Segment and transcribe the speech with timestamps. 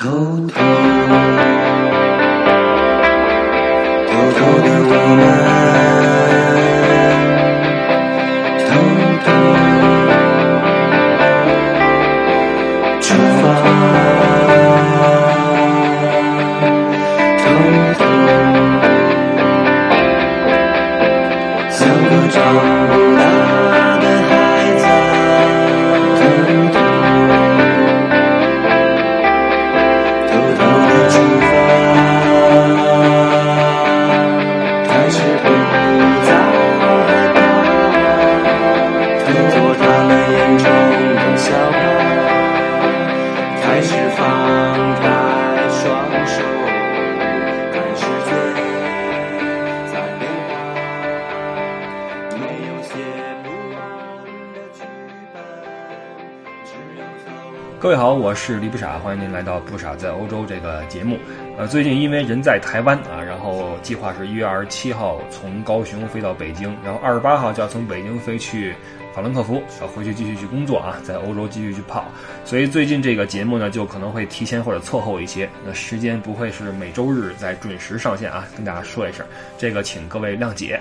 [0.00, 0.08] 偷
[0.48, 1.39] 偷
[61.70, 68.74] 最近因为人在台湾啊，然后计划是一月二十七号从高雄飞到北京，然后二十八号就要从北京飞去
[69.14, 72.06] 法兰克福，要回去继续去工作啊，在欧洲继续去跑。
[72.44, 79.24] 所以最近这个节目呢，就可能会提前或者错后一些，那时间不会是每周日在准时上线啊，跟大家说一声，
[79.56, 80.80] 这个请各位谅解。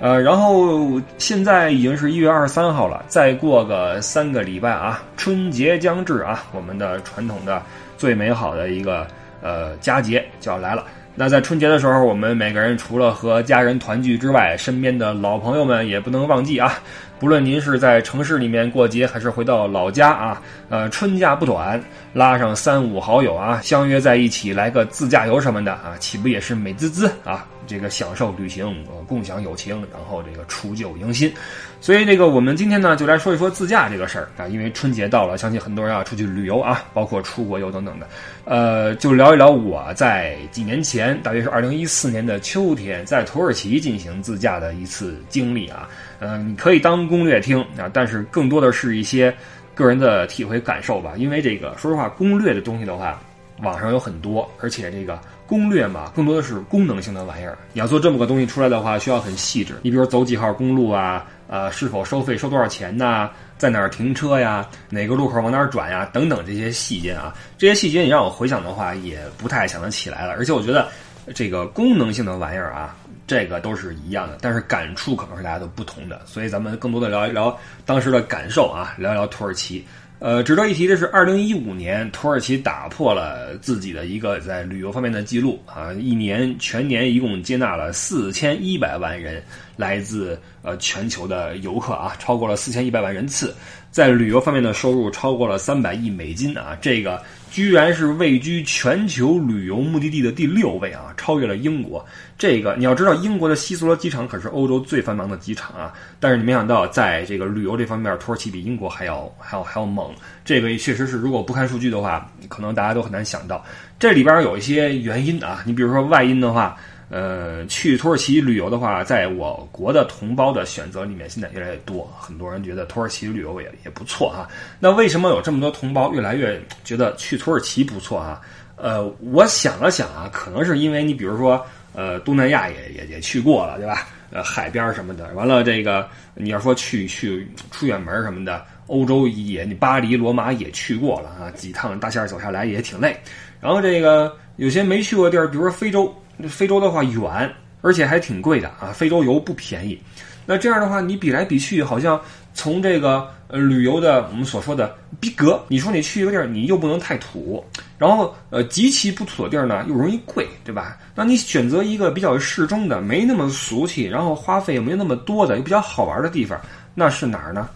[0.00, 7.62] 呃，然后现在已经是一月二十三号了，再过个三个礼拜啊，春节将至啊，我们的传统的
[7.98, 9.06] 最美好的一个
[9.42, 10.84] 呃佳节就要来了。
[11.14, 16.78] 那在春节的时候，我们每个人除了和家人团聚之外，身边的老朋友们也不能忘记啊。
[17.20, 20.40] 不论您是在城市里面过节，还是回到老家啊，
[20.70, 21.78] 呃，春假不短，
[22.14, 27.46] 拉上三五好友啊，相约在一起来个自驾游什么的啊，岂不也是美滋滋啊？
[27.66, 31.32] 这个享受旅行，呃，共享友情，然后这个除旧迎新。
[31.78, 38.08] 所以这个我们今天呢，就来说一说自驾这个事儿啊，因为春节到了，相信很多人要出去旅游啊，包括出国游等等的。
[38.46, 45.86] 呃，就聊一聊我在几年前，大约是二零一四年的秋天，在土耳其进行自驾的一次经历啊。
[46.20, 49.34] 嗯、你可以当攻略听啊，但是更多的是一些
[49.74, 51.14] 个人的体会感受吧。
[51.16, 53.20] 因为这个，说实话，攻略的东西的话，
[53.62, 57.58] 网上有很多，而且这个攻略嘛，更多的是功能性的玩意儿。
[57.72, 59.74] 你要做这么个东西出来的话，需要很细致。
[59.82, 64.66] 你比如走几号公路啊，呃，是否收费，收多少钱呐、在哪儿停车呀？
[64.88, 66.08] 哪个路口往哪儿转呀？
[66.12, 70.32] 等等这些细节啊，这些细节你让我回想的话，也不太想得起来了。
[70.34, 70.88] 而且我觉得，
[71.34, 72.96] 这个功能性的玩意儿啊，
[73.30, 76.20] 这个都是一样的，但是感触可能是大家都不同的。
[76.26, 79.86] 所以咱们更多的聊一聊当时的感受啊，聊一聊土耳其。
[80.18, 89.40] 呃，值得一提的是，二零一五年土耳其打破了自己的一个在旅游方面的记录啊，一年全年一共接纳了四千一百万人
[89.76, 93.54] 来自呃全球的游客啊，超过了四千一百万人次，
[93.92, 102.04] 在旅游方面的收入超过了三百亿美金啊，这个居然是位居全球旅游目的地的第六位啊，超越了英国。
[102.38, 110.14] 这个你要知道，英国的希斯罗机场可是欧洲最繁忙的机场啊，但是你没想到，在这个旅游这方面，土耳其比英国还要 还要还要猛。
[110.44, 113.64] 这个确实是，如果不看数据的话，可能大家都很难想到。
[113.98, 116.76] 这里边有一些原因啊，你比如说外因的话，
[117.10, 124.48] 呃，去土耳其旅游的话，在我国的同胞的选择里面，现在越来越多，很多人觉得土耳其旅游也也不错啊。
[124.78, 128.40] 那为什么有这么多同胞越来越觉得去土耳其不错啊？
[128.76, 131.60] 呃，我想了想啊，可能是因为你比如说，
[131.92, 134.06] 呃，东南亚也也也去过了，对吧？
[134.30, 143.18] 呃，海边什么的，完了这个你要说去去出远门什么的，欧洲也你巴黎、罗马也去过了啊，几趟大线走下来也挺累。
[143.60, 146.14] 然后这个有些没去过地儿，比如说非洲，
[146.48, 147.52] 非洲的话远，
[147.82, 149.98] 而且还挺贵的啊，非洲游不便宜。
[150.46, 152.20] 那这样的话，你比来比去，好像
[152.54, 157.64] 从这个呃旅游的我们所说的逼格，你说你去一个地儿，你又不能太土，
[157.98, 160.96] 然后呃极其不土的地儿呢，又容易贵，对吧？
[161.14, 166.60] 那你选择一个比较适中的，没那么俗气，然后花费也没那么多的，又比较好玩的地方，
[166.94, 167.68] 那是哪儿呢？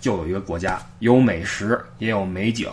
[0.00, 2.68] 就有一个国家，有美食，也有美景。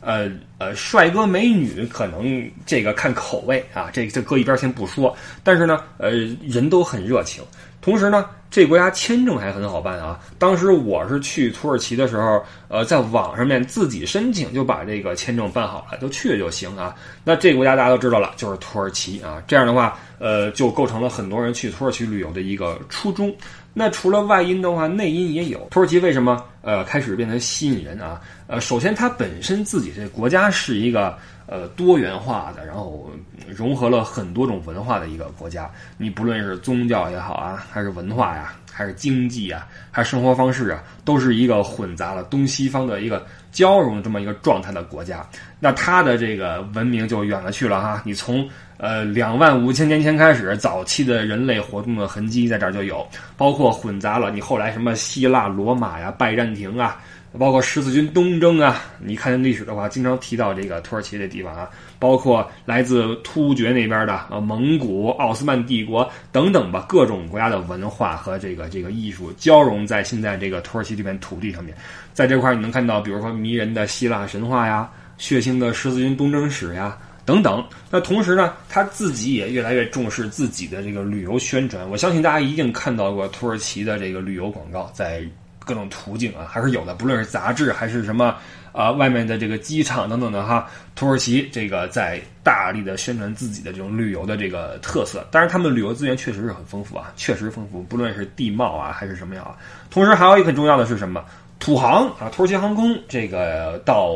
[0.00, 5.14] 呃呃，帅哥美女可能这个看口味啊，这这搁一边先不说。
[5.44, 6.10] 但是呢，呃，
[6.42, 7.44] 人都很热情。
[7.82, 10.18] 同时呢，这国家签证还很好办啊。
[10.38, 16.94] 当时我是去土耳其的时候，呃，在网上面自己申请就把这个签证办好了，就去了就行啊。
[17.22, 19.40] 那这国家大家都知道了，就是土耳其啊。
[19.46, 23.32] 这样的话，呃，就构成了很多人去土耳其旅游的一个初衷。
[23.78, 25.58] 那除了外因的话，内因也有。
[25.70, 28.18] 土耳其为什么呃开始变得吸引人啊？
[28.46, 31.14] 呃，首先它本身自己这国家是一个
[31.46, 33.10] 呃多元化的，然后
[33.46, 35.70] 融合了很多种文化的一个国家。
[35.98, 45.28] 你不论是宗教也好啊，还是文化呀，还是经济啊，还是生活方式啊，都是一个混杂了东西方的一个交融这么一个状态的国家。
[45.60, 48.02] 那它的这个文明就远了去了哈。
[48.06, 53.06] 你从呃两万五千年前开始，早期的人类活动的痕迹在这儿就有，
[53.36, 57.00] 包括混杂了你后来什么希腊、罗马呀、拜占庭啊。
[57.38, 61.68] 包括十字军东征啊，你看历史的话，经常提到这个土耳其这地方啊，
[61.98, 71.76] 包括来自突厥那边的啊，蒙古、奥斯曼帝国等等吧，各种国家的文化和这个这个艺术交融在现在这个土耳其这片土地上面，
[72.14, 74.88] 在这块你能看到，比如说迷人的希腊神话呀，
[75.18, 76.96] 血腥的十字军东征史呀
[77.26, 77.62] 等等。
[77.90, 81.86] 那同时呢，他自己也越来越重视自己的这个旅游宣传。
[81.90, 85.22] 我相信大家一定看到过土耳其的这个旅游广告，在。
[85.66, 88.36] 各种途径啊，还是有的，不论是杂志还是什么
[88.70, 90.70] 啊，外面的这个机场等等的哈。
[90.94, 99.56] 土耳其这个在大力的宣传自己的这种旅游的这个特色，当然他们旅游资源确实是很丰富啊，确实丰富，不论是地貌啊还是什么样啊。
[99.90, 101.24] 同时还有一个很重要的是什么？
[101.58, 104.14] 土航啊，土耳其航空这个到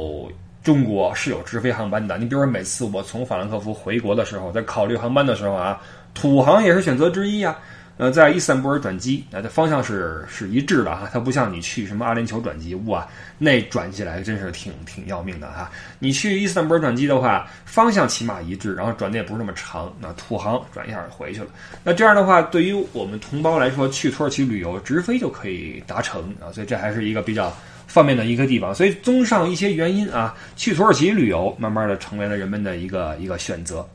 [0.63, 2.19] 中国是有直飞航班的。
[2.19, 5.81] 你比如说每次我从法兰克福回国的时候，在考虑航班的时候啊，
[6.15, 7.59] 土航也是选择之一啊。
[7.97, 15.71] 呃，在伊斯坦布尔转机，那它方向是是一致的哈，它不像你去什么阿联酋转机，哇，那转起来真是挺挺要命的哈。
[15.99, 21.49] 你去伊斯坦布尔转机的话，方向起码一致，然后转的也不是那么长，那土航转一下就回去了。
[21.85, 27.55] 那这样的话，对于我们同胞来说，去土耳其旅游直飞就可以达成啊，所以这还是一个比较
[27.91, 28.75] 方面的一个地方。
[28.75, 33.87] 所以综上一些原因啊，去土耳其旅游慢慢的成为了人们的一个一个选择。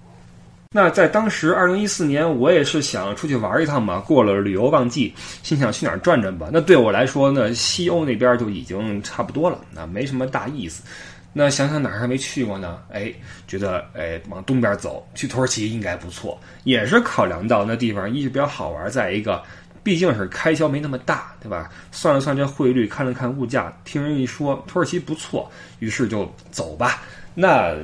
[0.71, 3.99] 那在当时，二零一四年，我也是想出去玩一趟嘛。
[3.99, 6.49] 过了旅游旺季，心想去哪儿转转吧。
[6.51, 10.83] 那对我来说呢，西欧那边就已经差不多了，那没什么大意思。
[11.31, 12.79] 那想想哪儿还没去过呢？
[12.91, 13.09] 哎，
[13.47, 16.37] 觉得哎往东边走，去土耳其应该不错。
[16.65, 19.41] 也是考量到那地方一是比较好玩，再一个
[19.85, 21.69] 毕竟是开销没那么大，对吧？
[21.91, 25.47] 算了算这汇率，看了看物价，听人一说土耳其不错，
[25.77, 27.03] 于是就走吧。
[27.35, 27.75] 那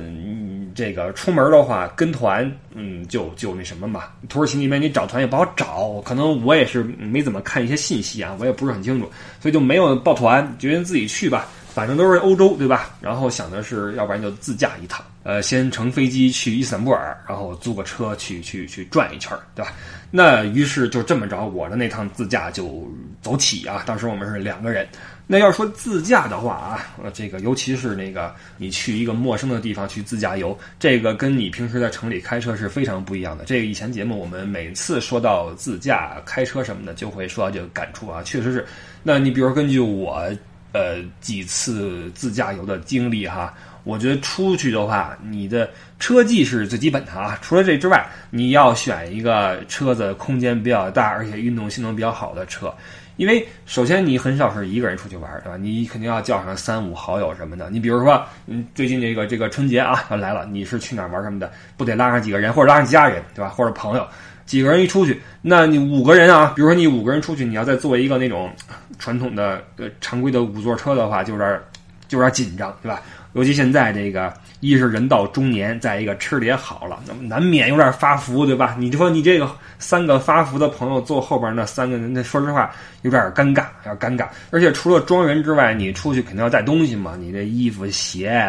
[0.74, 4.06] 这个出门的话，跟团，嗯，就就那什么嘛。
[4.28, 9.08] 土耳其那边你找团也不好找，可能我也是没怎么看一些信息啊，我也不是很清楚，
[9.40, 11.46] 所以就没有报团，决定自己去吧。
[11.74, 12.90] 反正都是欧洲，对吧？
[13.00, 19.72] 然后想的是，要不然就自驾一趟，呃，先乘飞机去伊斯坦布尔，然后租个车去去去转一圈，对吧？
[20.10, 22.86] 那于是就这么着，我的那趟自驾就
[23.22, 23.82] 走起啊。
[23.86, 24.86] 当时我们是两个人。
[25.24, 26.84] 那要说自驾的话啊，
[27.14, 33.44] 这个尤其是那个你去一个陌生的地方去自驾游，这个跟你平时在城里开车是非常不一样的。
[33.44, 38.66] 这个以前节目我们每次说到自驾开车什么的，就会说到这个感触啊，确实是。
[39.02, 40.28] 那你比如根据我
[40.72, 43.52] 呃几次自驾游的经历哈，
[43.84, 47.38] 我觉得出去的话，你的车技是最基本的啊。
[47.42, 52.72] 除了这之外，你要选一个车子空间比较大，而且运动性能比较好的车。
[53.16, 55.56] 因为首先你很少是一个人出去玩，对吧？
[55.58, 57.68] 你肯定要叫上三五好友什么的。
[57.68, 63.50] 你比如说，嗯，最近这个这个春节啊要 来了，你是去哪儿玩什么的，不得拉上几个人，或者拉上家人，对吧？
[63.50, 64.08] 或者朋友，
[64.52, 68.52] 几个人一出去，那你五个人啊，比如说你五个人出去，你要再坐一个那种
[68.98, 71.58] 传统的呃常规的五座车的话，就有点
[72.06, 73.00] 就有点紧张，对吧？
[73.32, 74.30] 尤其现在这个，
[74.62, 78.76] 一是人到中年，再一个吃的也好了，那么难免有点发福，对吧？
[78.78, 79.50] 你说你这个
[79.80, 82.70] 三个发福的朋友坐后边那三个人，那说实话
[83.02, 84.28] 有点尴尬，有点尴尬。
[84.52, 88.40] 而且除了装人之外，你出去肯定要带东西嘛，你这衣服、鞋、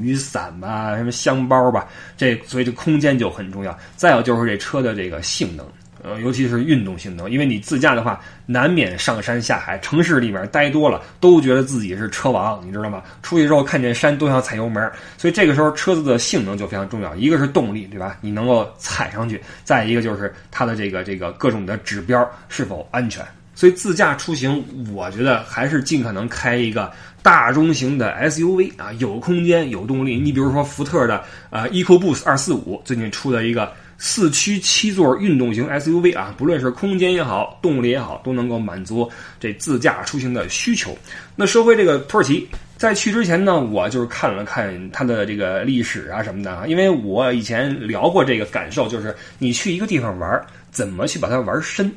[0.00, 1.86] 雨伞吧，什么箱包吧，
[2.16, 3.78] 这所以这空间就很重要。
[3.94, 5.66] 再有就是这车的这个性能。
[6.08, 13.02] 呃，尤其是运动性能，因为你自驾的话，难免上山下海，城市里面待多了，都觉得自己是车王，你知道吗？
[13.22, 17.14] 出去之后看见山都想踩油门，所以这个时候车子的性能就非常重要。
[17.14, 18.16] 一个是动力，对吧？
[18.22, 23.22] 你能够踩上去；再一个就是它的这个这个各种的指标是否安全。
[23.54, 26.90] 所以自驾出行，我觉得还是尽可能开一个
[27.22, 30.18] 大中型的 SUV 啊，有空间有动力。
[30.18, 33.70] 你比如说福特的呃 EcoBoost 二四五，最近出的一个。
[34.00, 40.96] 四驱七座运动型 SUV 啊，不论是空间也好，动力也好，都能够满足这自驾出行的需求。
[41.34, 50.40] 那说回这个土耳其，在去之前呢，我就是看了看它的这个历史啊什么的啊，因为我以前聊过这个感受，就是你去一个地方玩，
[50.70, 51.92] 怎么去把它玩深，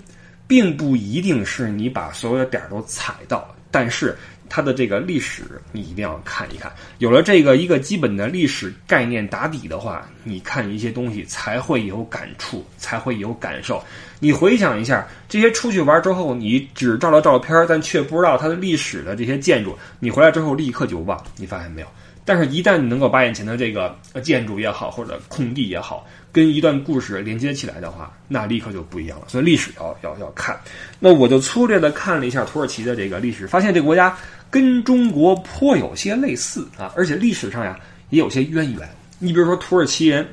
[0.47, 4.17] 并不一定是你把所有的点都踩到，但是。
[4.53, 13.81] 它的这个历史你一定要看一看，有了这个一个基本的历史概念打底的话，你看一些东西才会有感触，才会有感受。
[14.19, 21.23] 你回想一下，这些出去玩之后，你只照了照片，但却不知道它的历史的这些建筑，你回来之后立刻就忘。
[21.37, 21.87] 你发现没有？
[22.23, 29.25] 但是，一旦你能够把眼前的这个建筑也好，或者空地也好，跟一段故事连接起来的话，那立刻就不一样了。
[29.27, 30.57] 所以历史要要要看。
[30.99, 34.15] 那我就粗略的看了一下土耳其的这个历史，发现这个国家
[34.51, 37.79] 跟中国颇有些类似啊，而且历史上呀
[38.09, 38.87] 也有些渊源。
[39.17, 40.27] 你比如说土耳其人，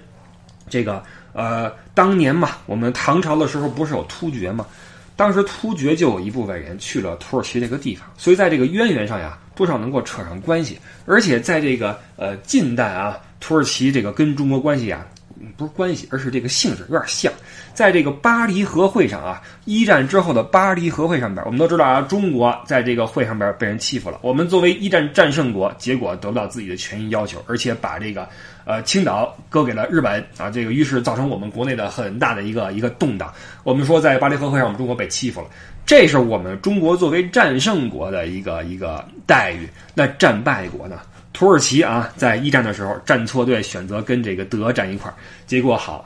[0.69, 4.67] 这个呃，当年嘛，我们唐朝的时候不是有突厥吗？
[5.15, 10.79] 当时突厥就有一部分人去了土耳其这个地方，所以在这个渊源上呀，多少能够扯上关系。
[11.07, 15.07] 而且在这个呃近代啊，土耳其这个跟中国关系啊，
[15.57, 17.33] 不是关系，而是这个性质有点像。
[17.79, 24.19] 在这个巴黎和会上啊，一战之后的巴黎和会上边，我们都知道啊，中国在这个会上边被人欺负了。
[24.21, 28.29] 我们作为一战战胜国，结果得不到自己的权益要求，而且把这个。
[28.65, 33.33] 呃，青岛割给了日本啊，这个于是造成我们国内的很大的一个一个动荡。
[33.63, 35.47] 我们说在巴黎和会上，我们中国被欺负了，
[35.87, 39.69] 这是我们中国作为战胜国的一个一个待遇。
[39.95, 40.99] 那战败国呢？
[41.33, 45.15] 土耳其啊，在一战的时候站错队，选择跟这个德站一块儿，
[45.47, 46.05] 结果好，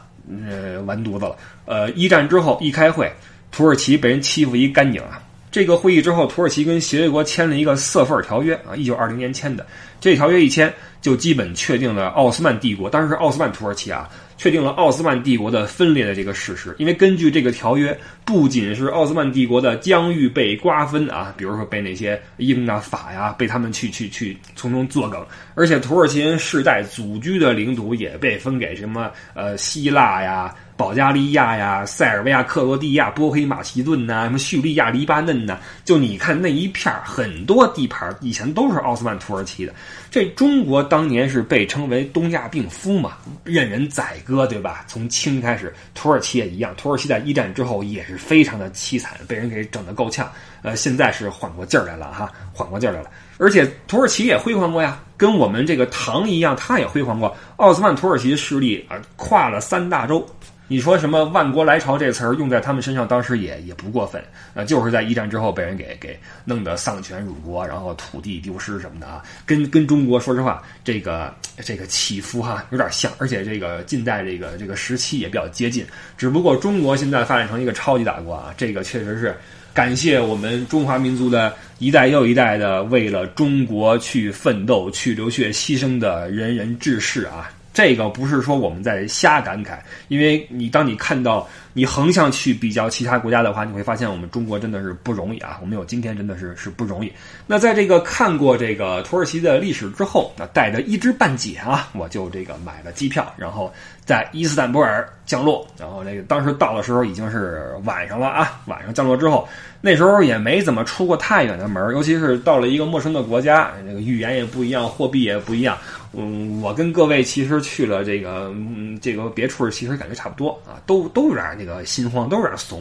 [0.49, 1.37] 呃，完犊子了。
[1.65, 3.13] 呃，一战之后一开会，
[3.51, 5.23] 土耳其被人欺负一干净啊。
[5.53, 9.65] 这个会议之后，土耳其跟协约国签了一个瑟弗尔条约啊，一九二零年签的。
[10.01, 16.75] 这条约一签，就基本确定了奥斯曼帝国，当时是奥斯曼土耳其啊，确定了奥斯曼帝国的分裂的这个事实。
[16.79, 30.53] 因为根据这个条约，不仅是奥斯曼帝国的疆域被瓜分啊，比如说被那些英啊法呀，被他们去去去从中作梗，而且土耳其人世代祖居的领土也被分给什么呃希腊呀。
[30.83, 39.73] 保加利亚呀，塞尔维亚、克罗地亚、波黑马其顿呐，什么叙利亚、黎巴嫩呐，就你看那一片很多地盘以前都是奥斯曼土耳其的。
[40.11, 43.13] 这中国当年是被称为东亚病夫嘛，
[43.45, 44.85] 任人宰割，对吧？
[44.89, 46.75] 从清开始，土耳其也一样。
[46.77, 50.29] 土耳其在一战之后也是非常的凄惨，被人给整得够呛。
[50.63, 53.09] 呃，现在是缓过劲儿来了哈，缓过劲儿来了。
[53.39, 57.33] 而且土耳其也辉煌过呀，跟我们这个唐一样，它也辉煌过。
[57.59, 60.29] 奥斯曼土耳其的势力啊，跨了三大洲。
[60.73, 64.25] 你说什么“万国来朝”这词儿用在他们身上，当时也也不过分。
[64.55, 75.85] 呃，就是在一战之后被人给给弄得丧权辱国，然后土地丢失什么的啊，跟跟中国说实话，这个这个起伏哈有点像，而且这个近代这个这个时期也比较接近。
[76.17, 79.37] 只不过中国现在发展成一个超级大国啊，这个确实是
[79.75, 87.51] 感谢我们中华民族的一代又一代的为了中国去奋斗、去流血牺牲的仁人志士啊。
[87.73, 95.59] 这个不是说我们在瞎感慨，因为你当你看到你横向去比较其他国家的话，你会发现我们中国真的是不容易啊！
[95.63, 97.11] 我们有今天真的是是不容易。
[97.47, 103.73] 那在这个看过这个土耳其的历史之后，那带着一知半解啊，我就这个买了机票，然后
[104.05, 105.67] 在伊斯坦布尔降落。
[105.79, 109.49] 然后那个当时到的时候已经是晚上了啊，晚上降落之后，
[109.81, 115.79] 那时候也没怎么出过太远的门，尤其是到了一个陌生的国家，那个语言也不一样，货币也不一样。
[116.15, 122.81] 嗯，我跟各位其实去了这个，嗯，这个别处，其实感觉差不多啊，都都有点那个心慌，都有点怂。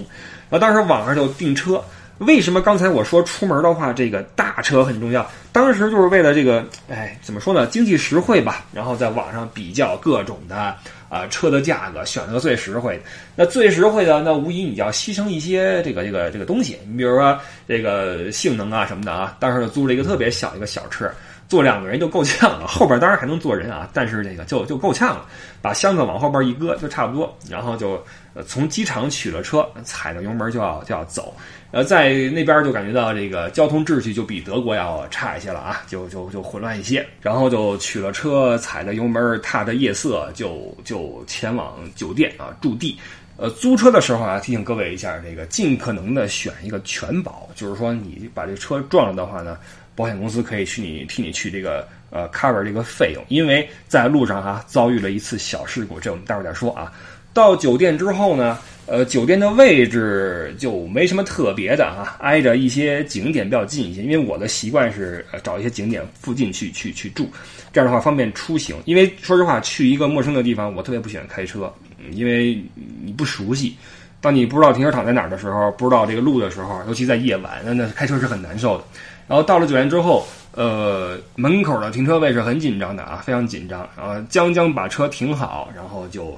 [0.49, 1.81] 然后当时网上就订车，
[2.17, 5.25] 为什么刚才我说出门的话，这个大车很重要？
[5.53, 7.65] 当时就是为了这个，哎，怎么说呢？
[7.67, 8.65] 经济实惠吧。
[8.73, 10.75] 然后在网上比较各种的
[11.07, 13.01] 啊车的价格，选择最实惠。
[13.33, 19.37] 那最实惠的，那无疑你要牺牲一些这个这个这个东西，你比如说这个性能啊什么的啊。
[19.39, 21.09] 当时租了一个特别小一个小车。
[21.51, 25.25] 坐两个人就够呛了，后边当然还能坐人啊，但是这个就就够呛了，
[25.61, 28.01] 把箱子往后边一搁就差不多，然后就
[28.47, 31.35] 从机场取了车，踩着油门就要就要走，
[31.71, 42.97] 呃在那边就感觉到这个交通秩序就比德国要差一些了啊，就就就混乱一些，然后就取了车，踩着油门，踏着夜色就就前往酒店啊驻地，
[43.35, 49.57] 呃租车的时候啊提醒各位一下，这个尽可能的选一个全保，就是说你把这车撞了的话呢。
[49.95, 56.91] 保险公司可以去你替你去这个呃 cover 这个费用，因为在路上哈遭遇了一次小事故，这我们待会儿再说啊。
[57.33, 58.57] 到酒店之后呢，
[58.87, 64.01] 呃，酒店的位置就没什么特别的啊，挨着一些景点比较近一些。
[64.01, 67.29] 因为我的习惯是找一些景点附近去去去住，
[67.71, 68.75] 这样的话方便出行。
[68.83, 71.73] 因为说实话，去一个陌生的地方，我特别不喜欢开车，
[72.11, 72.61] 因为
[73.01, 73.77] 你不熟悉。
[74.19, 78.83] 当你不知道停车场在哪儿的时候，不知道这个路的时候，尤其在夜晚，那那开车是很难受的。
[79.31, 83.87] 然后到了酒店之后，呃，门口的停车位是很紧张的啊，非常紧张。
[83.97, 86.37] 然后将将把车停好，然后就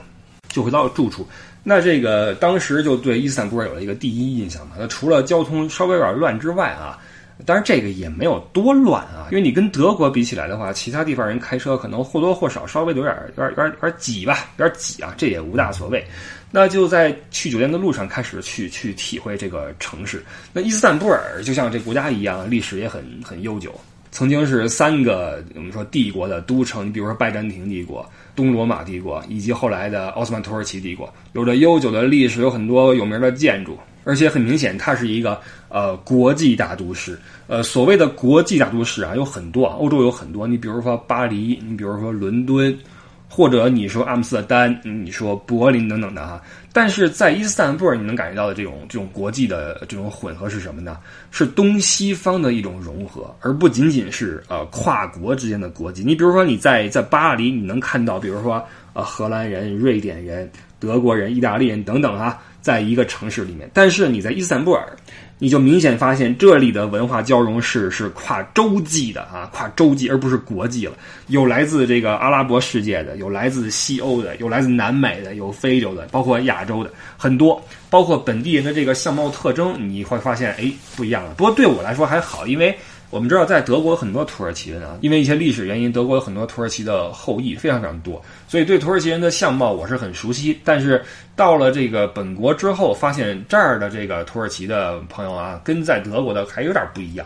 [0.50, 1.28] 就回到住处。
[1.64, 4.76] 那这个当时就对伊斯坦布尔有了一个第一印象嘛。
[4.78, 7.00] 那除了交通稍微有点乱之外啊，
[7.48, 16.06] 当然这个也没有多乱啊，因为你跟德国比起来的话，其他地方人开车可能或多或少稍微有点有点有点有点挤吧，有点挤啊，这也无大所谓。
[16.56, 20.24] 那就在去酒店的路上开始去去体会这个城市。
[20.54, 23.74] 那伊斯坦布尔就像这国家一样，历史也很很悠久。
[24.12, 37.20] 曾经是三个我们说帝国的都城，你比如说拜占庭帝国、东罗马帝国以及后来的奥斯曼土耳其帝国，有着悠久的历史，有很多有名的建筑，而且很明显，它是一个呃国际大都市。
[37.48, 42.78] 呃，所谓的国际大都市啊，有很多，欧洲有很多，你比如说巴黎，你比如说伦敦。
[43.36, 46.40] 或者你说阿姆斯特丹，你说柏林等等的哈，
[46.72, 51.00] 但是在伊斯坦布尔，你能感觉到的这种这种国际的这种混合是什么呢？
[51.32, 56.04] 是东西方的一种融合，而不仅仅是呃跨国之间的国际。
[56.04, 58.64] 你比如说你在在巴黎，你能看到，比如说
[58.94, 60.48] 呃荷兰人、瑞典人、
[60.80, 64.96] 德国人、意大利人等等哈，在一个城市里面，但是你在伊斯坦布尔。
[65.44, 70.94] 你就明显发现这里的文化交融是是跨洲际的啊，跨洲际而不是国际了。
[71.28, 81.34] 有来自这个阿拉伯世界的，有来自西欧的，有来自南美的，有非洲的，包括亚洲的很多，包括本地人的这个相貌特征，你会发现哎不一样了。
[81.34, 82.74] 不过对我来说还好，因为。
[83.14, 90.60] 我们知道，在德国很多土耳其人啊，因为一些历史原因，德国有很多土耳其的后裔，非常非常多，所以对土耳其人的相貌我是很熟悉。
[90.64, 91.00] 但是
[91.36, 97.24] 到了这个本国之后，发现这儿的这个土耳其的朋友啊，跟在德国的还有点不一样。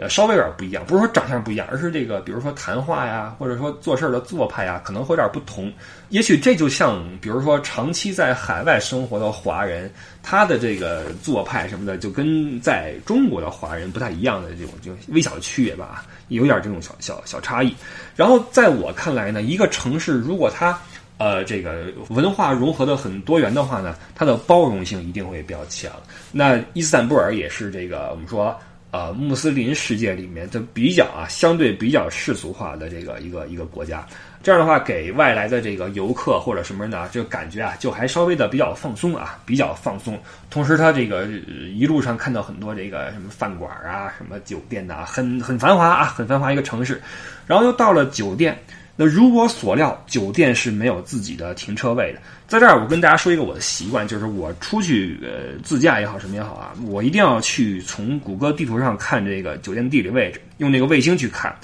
[0.00, 5.70] 呃，稍微有点不一样，不是说长相不一样，而是这个，比如说谈话呀，或者说做事的做派呀，可能会有点不同。
[6.08, 9.92] 也许这就像，比如说长期在海外生活的华人，
[10.22, 17.76] 他的这个做派什么的，就跟在中国的华人不太一样的这种就微小的区别吧，有点这种小小小差异。
[18.16, 20.80] 然后在我看来呢，一个城市如果它
[21.18, 25.92] 呃这个文化融合的很多元的话呢，它的包容性一定会比较强。
[26.32, 28.58] 那伊斯坦布尔也是这个我们说。
[28.92, 34.04] 呃，穆斯林世界里面的比较啊，相对比较世俗化的这个一个一个国家，
[34.42, 40.18] 这样的话给外来的这个游客或者什么呢，就感觉啊，就还稍微的比较放松啊，比较放松。
[40.50, 41.26] 同时，他这个
[41.72, 47.00] 一路上看到很多这个什么饭馆啊，什么酒店呐，很很繁华啊，很繁华一个城市。
[47.46, 48.58] 然后又到了酒店。
[48.96, 52.20] 那如果所料，酒店是没有自己的停车位的。
[52.46, 61.54] 在这儿，我跟大家说一个我的习惯，就是我出去呃自驾也好，什么也好啊，我一定要去从谷歌地图上看这个酒店地理位置，用那个卫星去看，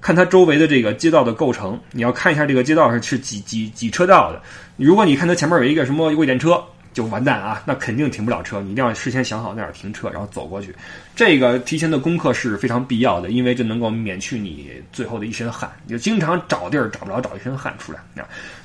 [0.00, 1.78] 看它周围的这个街道的构成。
[1.92, 4.40] 你要看一下这个街道是是几几几车道的。
[4.76, 6.62] 如果你看它前面有一个什么位电车。
[6.92, 7.62] 就完蛋啊！
[7.64, 10.74] 那肯定停不了车，你一定要事先想好在哪停车，然后走过去。
[11.14, 15.70] 这个提前的功课是非常必要的，因为这能够免去你最后的一身汗。
[15.88, 18.00] 就经常找地儿找不着，找一身汗出来。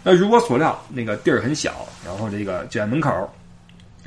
[0.04, 3.32] 那如我所料，那个地儿很小，然后这个就在门口，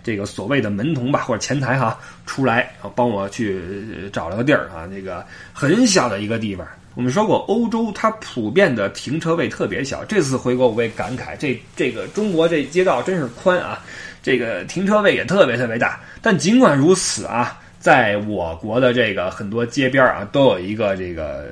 [0.03, 6.67] 这个所谓的门童吧或者前台哈出来，然后帮我去找了个地儿啊，那个很小的一个地方。
[6.97, 10.03] 我们说过，欧洲它普遍的停车位特别小。
[10.07, 13.85] 这次回国我也感慨，这这个中国这街道真是宽啊。
[14.23, 21.47] 这个停车位也特别特别大，但尽管如此啊，在我国的这个很多街边啊，都有一个这个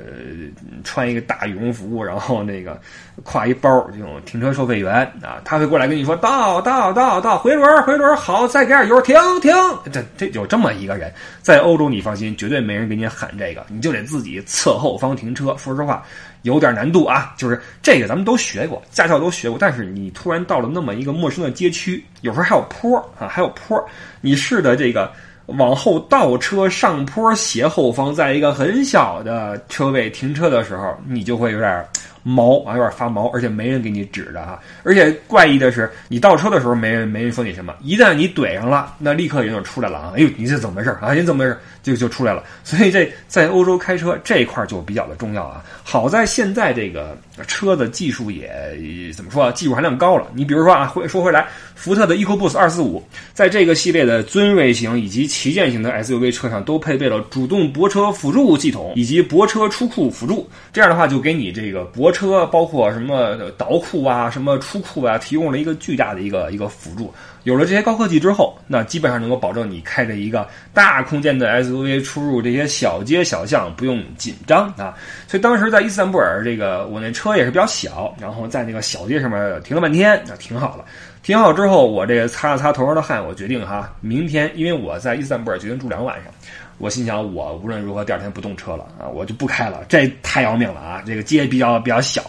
[0.82, 2.80] 穿一个大羽绒服，然后那个
[3.24, 9.52] 挎一包这种停车收费员啊，他会过来跟你说到到到到回轮回轮好，再给点油停停。
[9.92, 15.56] 这这有这么一个人，在欧洲你放心，绝对没人给你喊这个，你就得自己侧后方停车。
[15.56, 16.02] 说实话。
[16.42, 19.56] 有点难度啊，就是这个咱们都学过，驾校都学过。
[19.58, 23.82] 但是你突然到了那么一个陌生的街区，有时候还有坡啊，还有坡，
[24.20, 25.10] 你试的这个
[25.46, 31.86] 往后倒车上坡斜后方，在一个很小的车位停车的时候，你就会有点。
[32.24, 34.58] 毛啊，有点发毛，而且没人给你指着啊！
[34.82, 40.12] 而且怪异的是，你倒车的时候没人没人说你什么，一旦你怼上了，那立刻人就出来了啊！
[40.16, 41.12] 哎呦，你这怎么回事啊？
[41.12, 41.56] 你怎么回事？
[41.82, 42.42] 就就出来了。
[42.64, 45.62] 所以这在欧洲开车这一块就比较的重要啊。
[45.82, 47.14] 好在现在这个
[47.46, 48.50] 车的技术也
[49.14, 49.52] 怎么说啊？
[49.52, 50.26] 技术含量高了。
[50.34, 62.13] 你比如说啊，回说回来，福特的 EcoBoost 二四五，在这个系列的尊锐型以及旗舰型的 SUV 车上都配备了主动泊车辅助系统以及泊车出库辅助，这样的话就给你这个泊。
[62.14, 67.12] 车包括什么倒库啊，什么出库啊，提供了一个巨大的一个一个辅助。
[67.42, 74.94] 有了这些高科技之后，那基本上能够保证你开着一个大空间的 SUV 出入这些小街小巷不用紧张啊。
[75.28, 80.84] 所以当时在伊斯坦布尔，这个我那车也是比较小，然后在那个小街上面停了半天，那停好了。
[81.24, 86.30] 停好之后，我这个擦了擦头上的汗，我决定哈，明天因为我在伊斯坦布尔决定住两晚上。
[86.76, 91.02] 我心想，我无论如何第二天不动车了啊，我就不开了，这太要命了啊！
[91.06, 92.22] 这个街比较比较小，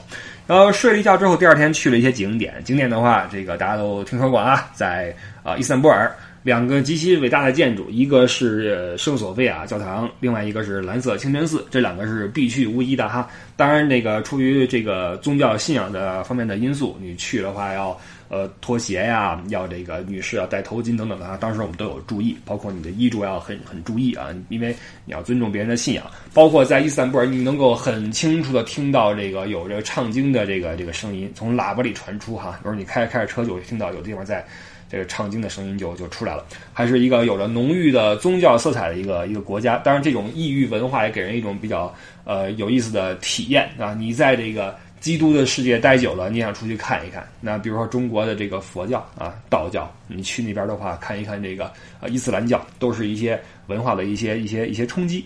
[0.47, 2.53] 然后睡了一觉之后，第二天去了一些景点。
[2.63, 6.09] 景点的话，这个大家都听说过啊，在啊伊斯坦布尔
[6.43, 13.27] 两个极其伟大的建筑，一个是圣索菲亚教堂，另外一个是蓝色清真寺，这两个是必去无疑的哈。
[13.57, 17.99] 当然，这个出于这个宗教信仰的方面的因素，你去的话要
[18.35, 21.37] 呃拖鞋呀，要这个女士要戴头巾等等的啊。
[21.39, 26.05] 当时我们都有注意，包括你的衣着要很很注意啊，因为你要尊重别人的信仰。
[26.33, 32.59] 包括在伊斯坦布尔，你能够很清楚的听到这个有这个唱经的这个这个声音从喇叭里传出哈。
[32.63, 34.45] 有时候你开着开着车就会听到有地方在。
[34.87, 39.77] 这个唱经的声音就就出来了，还是一个有着浓郁的宗教色彩的一个一个国家。
[39.77, 41.93] 当然，这种异域文化也给人一种比较
[42.23, 43.95] 呃有意思的体验啊。
[43.95, 47.23] 你在这个基督的世界待久了，你想出去看一看。
[47.39, 55.23] 那比如说中国的这个佛教啊、道教，你去那边的话，看一看这个呃伊斯兰教，都是一些文化的一些一些一些冲击。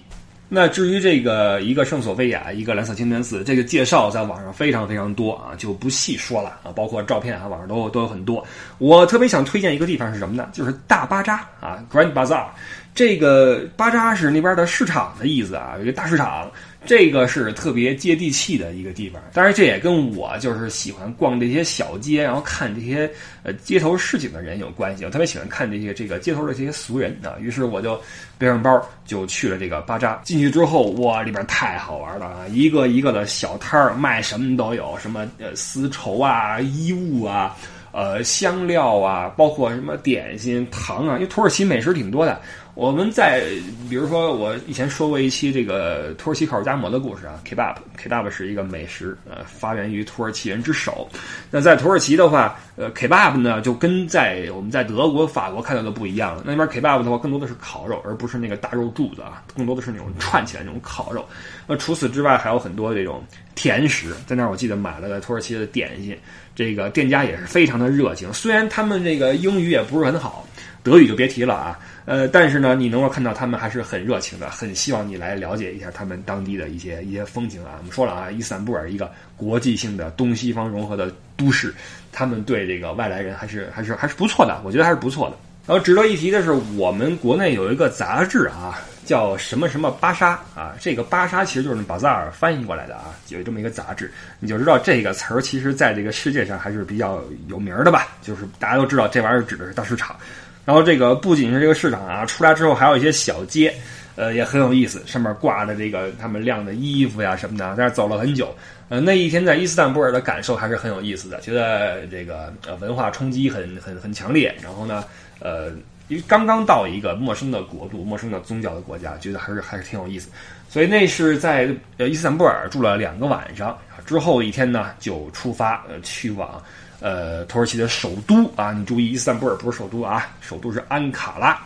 [0.49, 8.45] 那至于这个一个圣索菲亚，一个蓝色清真寺，这个介绍在网上非常非常多啊，就不细说了啊，包括照片啊，网上都都有很多。
[8.79, 10.49] 我特别想推荐一个地方是什么呢？
[10.51, 12.47] 就是大巴扎啊，Grand Bazaar。
[12.93, 16.51] 这个巴扎是那边的市场的意思啊，一个大市场。
[16.85, 23.09] 这个是特别接地气的一个地方，当然这也跟我就是喜欢逛这些小街，然后看这些
[23.43, 25.03] 呃街头市井的人有关系。
[25.03, 27.99] 我特别喜欢看这些这个街头的这些俗人啊，于是我就
[28.37, 30.19] 背上包就去了这个巴扎。
[30.23, 32.47] 进去之后，哇，里边太好玩了啊！
[32.49, 37.57] 一个一个的小摊儿卖什么都有，什么呃丝绸啊、衣物啊、
[37.91, 42.39] 呃香料啊，包括什么点心、糖啊，因为土耳其美食挺多的。
[42.75, 43.43] 我们在
[43.89, 51.09] 比如说，我以前说过一期这个土耳其烤肉夹馍的故事啊，kebab，kebab 是一个美食，呃，发源于土耳其人之手。
[51.51, 56.41] 那在土耳其的话，呃，kebab 呢就跟在我们在德国、法国看到的不一样。
[56.45, 61.27] 那边 kebab 的话，更多的是烤肉，而不是那个大肉柱子啊，更多的是那种串起来那种烤肉。
[61.67, 63.21] 那除此之外，还有很多这种
[63.55, 66.17] 甜食，在那儿我记得买了个土耳其的点心，
[66.59, 70.45] 这个店家也是非常的热情，虽然他们这个英语也不是很好。
[70.83, 77.75] 德语就别提了啊，呃，但是呢，你能够看到他们还是很热情的，很希望你来了解一下他们当地的一些一些风情啊。
[77.77, 81.73] 我们说了啊，伊斯坦布尔一个国际性的东西方融合的都市，
[82.11, 85.37] 他们对这个外来人还是还是还是不错的，我觉得还是不错的。
[85.65, 100.15] 然后值得一提的是，我们国内有一个杂志啊，叫什么什么巴沙啊，这个巴沙其实就是巴扎尔翻译过来的啊，有这么一个杂志，你就知道这个词儿其实在这个世界上还是比较有名的吧，就是大家都知道这玩意儿指的是大市场。
[100.63, 103.73] 然后这个不仅是这个市场啊，出来之后还有一些小街，
[104.15, 107.73] 呃，也很有意思，上面挂着这个他们晾的衣服呀什么的。
[107.75, 108.55] 但是走了很久，
[108.89, 114.55] 呃，那一天在伊斯坦布尔的感受还是很有意思的，觉得这个呃文化冲击很很很强烈。
[114.61, 115.03] 然后呢，
[115.39, 115.71] 呃，
[116.09, 120.27] 因为刚刚到一个陌生的国度、陌生的宗教的国家，觉得还是还是挺有意思。
[120.67, 126.61] 所以那是在呃伊斯坦布尔住了两个晚上，之后一天呢就出发呃去往。
[126.99, 131.57] 呃，土耳其的首都啊，你注意，伊斯坦布尔不是首都啊，首都是安卡拉。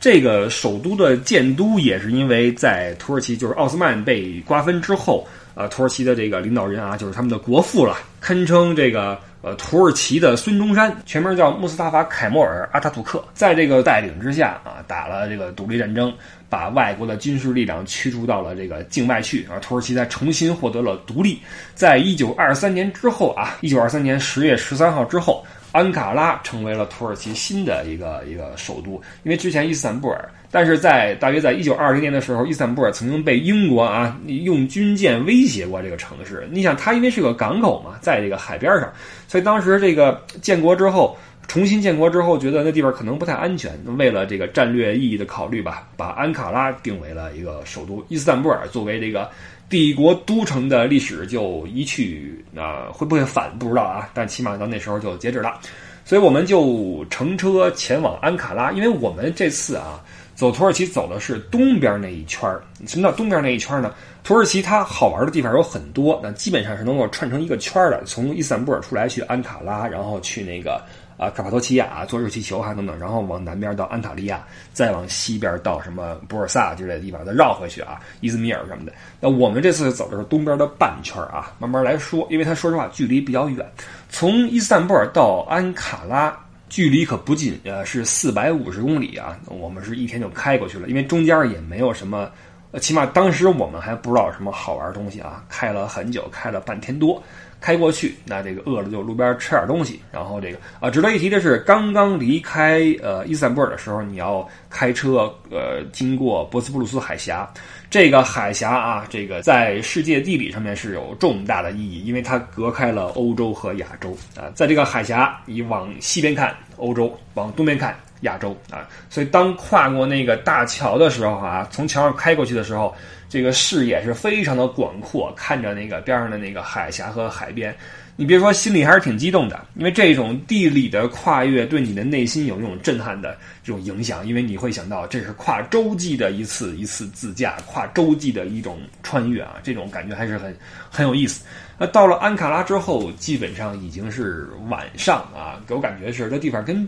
[0.00, 9.16] 这个首都的建都也是因为在土耳其，就是奥斯曼被瓜分之后，呃，土耳其的这个领导人啊，就是他们的国父了，堪称这个。
[9.42, 16.12] 呃，土耳其的孙中山，全名叫穆斯塔法·凯莫尔·阿塔图克，在这个带领之下啊，打了这个独立战争，
[16.48, 21.40] 把外国的军事力量驱逐到了这个境外去，啊土耳其才重新获得了独立。
[21.74, 25.44] 在一九二三年之后啊，一九二三年十月十三号之后。
[25.72, 36.48] 安卡拉成为了土耳其新的一个一个首都，因为之前伊斯坦布尔，但是在大约在一九二零年的时候，伊斯坦布尔曾经被英国啊用军舰威胁过这个城市。
[36.50, 38.92] 你想，它因为是个港口嘛，在这个海边上，
[39.28, 49.30] 所以当时这个建国之后，重新建国之后，觉得那地方可能不太安全，为了这个战略意义的考虑吧，把安卡拉定为了一个首都，伊斯坦布尔作为这个。
[49.70, 55.60] 帝国都城的历史就一去，啊，会不会反不知道啊，但起码到那时候就截止了，
[56.04, 60.02] 所以我们就乘车前往安卡拉，因为我们这次啊
[60.40, 62.62] 走土耳其走的是东边那一圈儿。
[62.86, 63.92] 什么叫东边那一圈儿呢？
[64.24, 68.02] 土耳其它好玩的地方有很多，那基本上是能够串成一个圈儿的。
[68.06, 70.82] 从伊斯坦布尔出来去安卡拉，然后去那个。
[71.18, 78.92] 啊，卡帕多奇亚坐热气球哈等等，然后往南边到安塔利亚，再往西边到什么博尔萨之类的地方，再绕回去啊，伊兹密尔什么的。
[79.20, 83.70] 那我们这次走的是东边的半圈啊，慢慢来说，因为它说实话距离比较远，
[84.08, 86.34] 从伊斯坦布尔到安卡拉
[86.70, 89.36] 距离可不近，呃，是四百五十公里啊。
[89.46, 92.30] 我们是一天就开过去了，因为中间也没有什么，
[92.70, 97.22] 呃起码当时我们还不知道什么好玩的东西啊，开了很久，开了半天多。
[97.60, 100.00] 开过去，那这个饿了就路边吃点东西。
[100.10, 107.52] 然后这个啊，值得一提的是，刚刚离开呃伊斯坦布尔的时候，你要开车呃经过博斯普鲁斯海峡。
[107.90, 114.46] 这个海峡啊，这个在世界地理上面是有重大的意义，因为它隔开了欧洲和亚洲啊。
[114.54, 118.88] 在这个海峡，你往西边看欧洲，往东边看亚洲啊。
[119.08, 122.94] 所以当跨过那个大桥的时候啊，从桥上开过去的时候，
[123.28, 127.74] 这个视野是非常的广阔，看着那个边上的那个海峡和海边。
[128.20, 140.54] 你别说，心里还是挺激动的，因为这种地理的跨越对你的内心有那种震撼的这种影响，因为你会想到这是跨洲际的一次一次自驾，跨洲际的一种穿越啊，这种感觉还是很
[140.90, 141.42] 很有意思。
[141.78, 146.86] 那到了安卡拉之后，基本上已经是晚上啊，给我感觉是这地方跟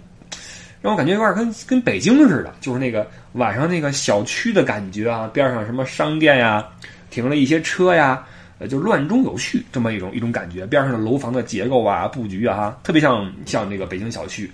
[0.82, 6.62] 让我感觉有点跟跟北京似的，就是那个晚上那个小区的感觉啊，边上什么商店呀，
[7.08, 8.22] 停了一些车呀。
[8.68, 14.50] 就乱中有序这么一种一种感觉，边上的楼房的结构啊、布局啊，特别像像那个北京小区。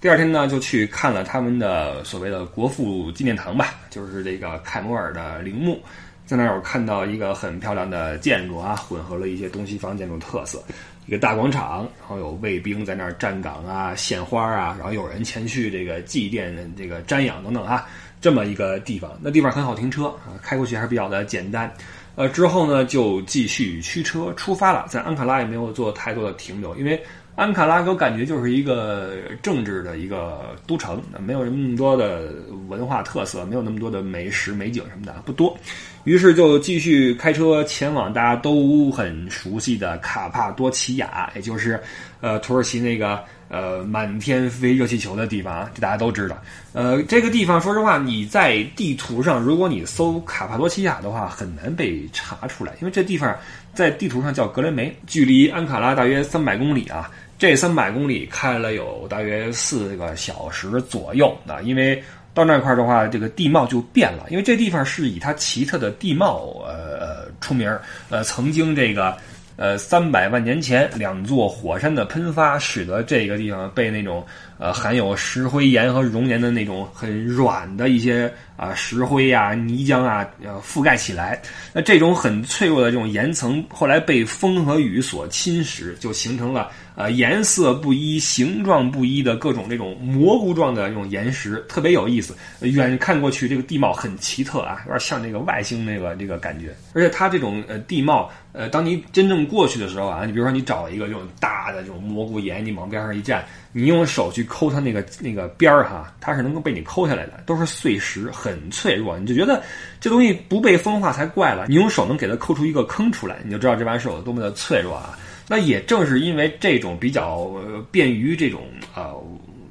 [0.00, 5.80] 第二天呢，就去看了他们的所谓的国父纪念堂吧，就是这个凯摩尔的陵墓，
[6.26, 10.62] 在那儿我看到一个很漂亮的建筑啊，混合了一些东西方建筑特色，
[11.06, 17.88] 一个大广场，然后有卫兵在那儿站岗啊、献花啊，然后有人前去这个祭奠、这个瞻仰等等啊，
[18.20, 19.10] 这么一个地方。
[19.22, 21.72] 那地方很好停车啊，开过去还是比较的简单。
[22.16, 24.86] 呃，之后呢，就继续驱车出发了。
[24.88, 27.00] 在安卡拉也没有做太多的停留，因为
[27.36, 32.32] 安卡拉给我感觉就是一个政治的一个都城，没有那么多的
[32.68, 35.56] 文化特色，没有那么多的美食美景什么的不多。
[36.04, 41.78] 于是就继续开车前往大家都很熟悉的卡帕多奇亚，也就是
[42.20, 43.22] 呃土耳其那个。
[43.48, 46.36] 呃，满天飞热气球的地方啊，这大家都知道。
[46.72, 53.32] 呃，这个地方说实话，你在地图上，如果你搜卡帕多奇亚的话，很难被查出来，因为这地方
[53.72, 57.08] 在地图上叫格雷梅，距离安卡拉大约三百公里啊。
[57.38, 69.16] 这三百公里开了有大约四个小时左右啊，因为到那块儿的话，这个地貌就变了，因为这地方是以它奇特的地貌呃出名儿，呃，曾经这个。
[69.58, 74.22] 呃，三百万年前，两座火山的喷发，使得这个地方被那种
[74.58, 81.40] 呃含有石灰岩和熔岩的那种很软的一些啊石灰呀、泥浆啊呃覆盖起来。
[81.72, 86.70] 那这种很脆弱的这种岩层，后来被风和雨所侵蚀，就形成了。
[86.96, 92.34] 呃，颜色不一、形状不一的各种这种蘑菇状的这种岩石，特别有意思。
[92.60, 96.74] 远看过去，这个地貌很奇特啊，有点像那个外星那个这个感觉。
[96.94, 103.44] 而且它这种呃地貌，呃，当你真正过去的时候啊，你比如说你找一个这种大的这种蘑菇岩，你往边上一站，
[103.78, 109.18] 你用手去抠它那个那个边儿哈，它是能够被你抠下来的，都是碎石，很脆弱。
[109.18, 109.62] 你就觉得
[110.00, 111.66] 这东西不被风化才怪了。
[111.68, 115.18] 你用手能给它抠出一个坑出来，你就知道这玩意儿是有多么的脆弱啊。
[115.46, 117.50] 那也正是因为这种比较
[117.90, 118.62] 便于这种
[118.94, 119.14] 呃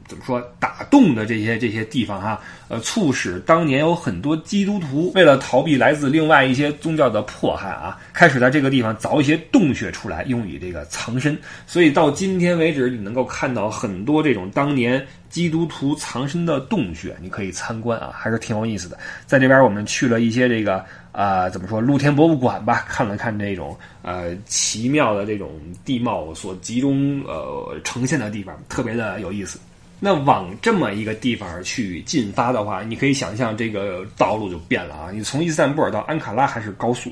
[0.07, 11.37] 怎么说打洞的这些这些地方哈，呃，促使当年有很多基督徒为了逃避来自另外一些宗教的迫害啊，开始在这个地方凿一些洞穴出来，用以这个藏身。
[11.65, 18.97] 所以到今天为止，你能够看到很多这种当年基督徒藏身的洞穴，你可以参观啊，还是挺有意思的。
[19.25, 20.83] 在这边我们去了一些这个。
[21.15, 21.79] 啊，怎么说？
[21.79, 25.49] 露天博物馆吧，看了看这种呃奇妙的这种
[25.85, 29.57] 地貌所集中呃呈现的地方，特别的有意思。
[30.05, 35.09] 那往这么一个地方去进发的话，你可以想象这个道路就变了啊！
[35.11, 37.11] 你从伊斯坦布尔到安卡拉还是高速，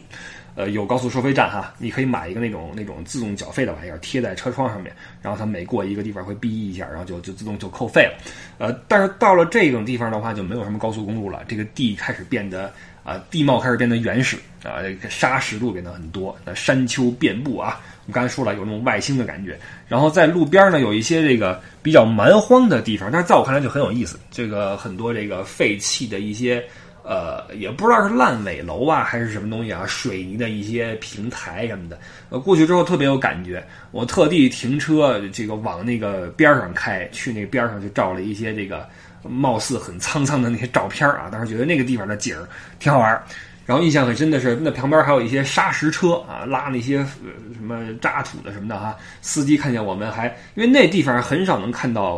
[0.54, 8.14] 呃，有高速收费站哈，你可以买一个那种那种自动缴费的玩意儿贴在车窗上面，然后它每过一个地方会哔一下，然后就就自动就扣费了。
[8.60, 12.72] 呃，但是到了这种地方的话，就没有什么高速公路了，这个地开始变得。
[13.04, 17.82] 啊，地貌开始变得原始啊，沙石路变得很多，山丘遍布啊。
[18.06, 19.58] 我们刚才说了，有那种外星的感觉。
[19.88, 24.20] 然后在路边呢，有一些这个比较蛮荒的地方，但是在我看来就很有意思。
[24.32, 26.64] 这个很多这个废弃的一些，
[27.04, 32.00] 呃，也不知道是烂尾楼啊，还是什么东西啊，水泥的一些平台什么的。
[32.30, 33.62] 呃，过去之后特别有感觉。
[33.92, 38.88] 我特地停车，这个往那个边上开，去那边上就照了一些这个。
[39.24, 42.48] 貌似很沧桑的那些照片啊，当时觉得那个地方的景儿
[42.80, 43.24] 挺好玩儿。
[43.66, 48.94] 然后印象很深的是，那旁边还有一些砂石车啊，拉那些呃什么渣土的什么的哈。
[49.22, 52.18] 司机看见我们还，因为那地方很少能看到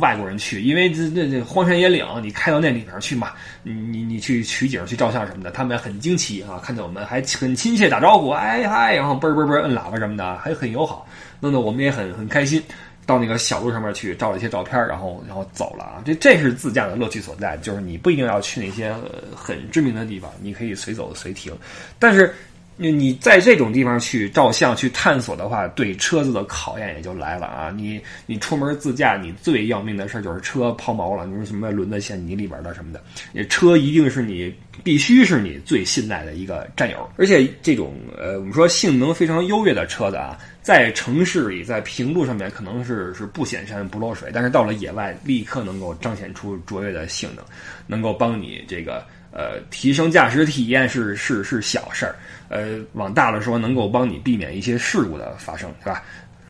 [0.00, 11.06] 外国人去，因为这这这荒山野岭，你开到那里边去嘛，你你你去取景去照相什么的，他们很惊奇啊，看见我们还很亲切打招呼，哎嗨，然后嘣嘣嘣摁喇叭什么的，还很友好，
[11.38, 12.62] 弄得我们也很很开心。
[13.06, 16.02] 到那个小路上面去照了一些照片，然后然后走了啊！
[16.04, 18.94] 这这是自驾的乐趣所在，就是你不一定要去那些
[19.34, 21.56] 很知名的地方，你可以随走随停。
[21.98, 22.34] 但是
[22.78, 27.72] 你你在这种地方去照相、去探索的话，对车子的考验也就来了啊！
[27.74, 37.08] 你你出门自驾，你最要命的事就是车抛锚了，你说什么轮子陷泥里边的什么的，车一定是你必须是你最信赖的一个战友。
[37.16, 47.42] 而且这种呃，我们说性能非常优越的车子啊，在城市里、在平路上面可能是是不显山不漏水，但是到了野外，立刻能够彰显出卓越的性能，
[47.86, 49.02] 能够帮你这个。
[49.36, 52.16] 呃，提升驾驶体验是是是小事儿，
[52.48, 56.02] 呃，往大了说，能够帮你避免一些事故的发生，是吧？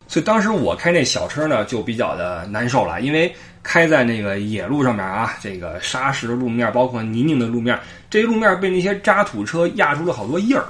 [0.07, 3.29] 所以当时我开那小车呢，就比较的难受了，因为
[3.61, 7.77] 开在那个野路上面啊，这个沙石路面，包括泥泞的路面，
[8.09, 10.63] 这路面被那些渣土车压出了好多印儿。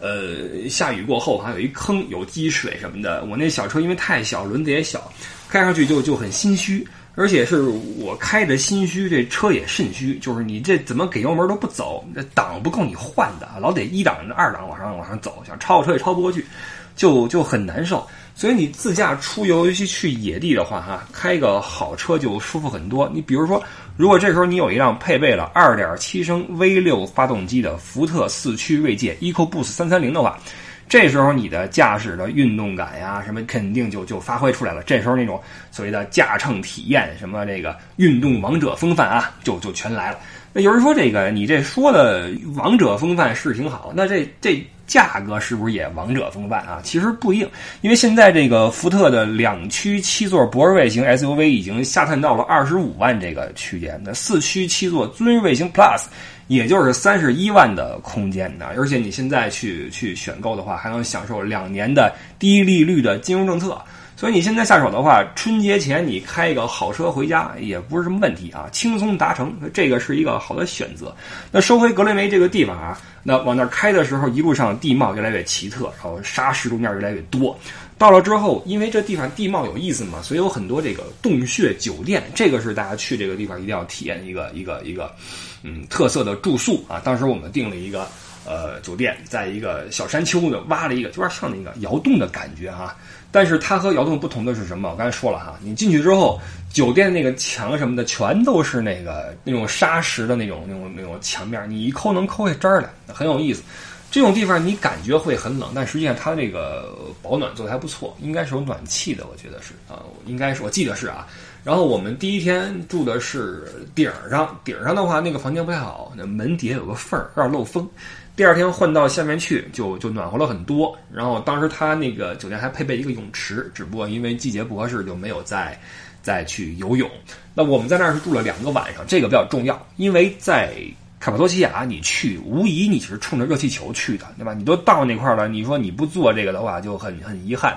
[0.00, 3.22] 呃，下雨过后还有一坑，有积水什么的。
[3.24, 5.12] 我那小车因为太小，轮子也小，
[5.50, 6.86] 开上去就就很心虚。
[7.18, 7.62] 而且是
[7.98, 16.46] 我开的心虚，这车也肾虚，就是你这怎么给油门都不走，这档不够你换的，老得一档、二档往上往上走，想超车也超不过去，
[16.94, 18.06] 就就很难受。
[18.36, 23.10] 所以你自驾出游，尤其去野地的话，哈，开个好车就舒服很多。
[23.12, 23.60] 你比如说，
[23.96, 30.38] 如果这时候你有一辆配备了2.7升 V6 发动机的福特四驱锐界 EcoBoost 330的话。
[30.88, 34.82] 这时候你的驾驶的运动感呀，什么肯定就就发挥出来了。
[34.84, 40.18] 这时候那种所谓的驾乘体验，什么这个运动王者风范啊，就就全来了。
[40.52, 46.80] 那有人说这个你这说的王者风范是挺好，那这这价格是不是也王者风范啊？
[46.82, 47.50] 其实不一定，
[47.82, 56.04] 因为现在这个福特的两驱七座博瑞型 SUV 已经下探到了二十五万这个区间，那四驱七座尊锐型 Plus。
[56.48, 63.80] 也就是三十一万的空间呢，而且你现在去去选购的话，还能享受两年的低利率的金融政策。
[64.16, 71.14] 所以你现在下手的话，春节前你开一个好车回家也不是什么问题啊，轻松达成，这个是一个好的选择。
[71.52, 77.56] 那收回格雷梅这个地方啊，那往那儿开的时候，一路上地貌越来越奇特，然后沙石路面越来越多。
[77.96, 85.14] 到了之后，因为这地方地貌有意思嘛，所以有很多这个洞穴酒店，这个是大家去这个地方一定要体验一个一个一个。
[85.62, 88.06] 嗯，特色的住宿啊，当时我们订了一个
[88.44, 92.96] 呃酒店，在一个小山丘的挖了一个，有点像那个窑洞的感觉哈。
[93.30, 94.88] 但是它和窑洞不同的是什么？
[94.90, 96.40] 我刚才说了哈，你进去之后，
[96.72, 103.62] 酒店那个墙什么的全都是那个那种砂石的那种那种那种墙面，你一抠能抠下渣来，很有意思。
[104.10, 111.26] 这种地方你感觉会很冷，但实际上它那个保暖做的还不错，应该是有暖气的，我觉得是啊，应该是我记得是啊。
[111.64, 117.86] 然后我们第一天住的是顶上，顶上的话那个房间不太好，那门底下有个缝儿，有点漏风。
[118.34, 120.96] 第二天换到下面去，就就暖和了很多。
[121.12, 125.76] 然后当时他那个酒店还配备一个泳池，只不过因为季节不合适，就没有再
[126.22, 127.10] 再去游泳。
[127.52, 130.72] 那我们在那儿是住了两个晚上，这个比较重要，因为在
[131.18, 134.54] 卡帕多奇亚你去，无疑你是冲着热气球去的，对吧？
[134.54, 137.76] 你都到那块儿了，你说你不做这个的话，就很很遗憾。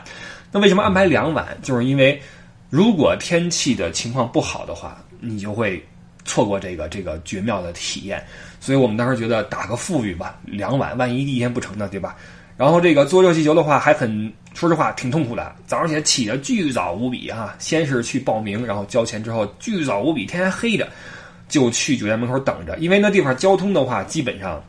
[0.52, 1.46] 那为什么安排两晚？
[1.62, 2.22] 就是因为。
[2.72, 5.86] 如果天气的情况不好的话，你就会
[6.24, 8.26] 错过这个这个绝妙的体验。
[8.62, 12.16] 所以我们当时觉得打个富裕吧，两晚，万一第一天不成呢，对吧？
[12.56, 15.54] 然后这个坐热气球的话，还很说实话挺痛苦的。
[15.68, 20.88] 早上起来起的巨早无比啊，先是去报名，然后交钱之后巨早无比，天还黑着
[21.50, 24.64] 就去酒店门口等着，因为那地方交通的话基本上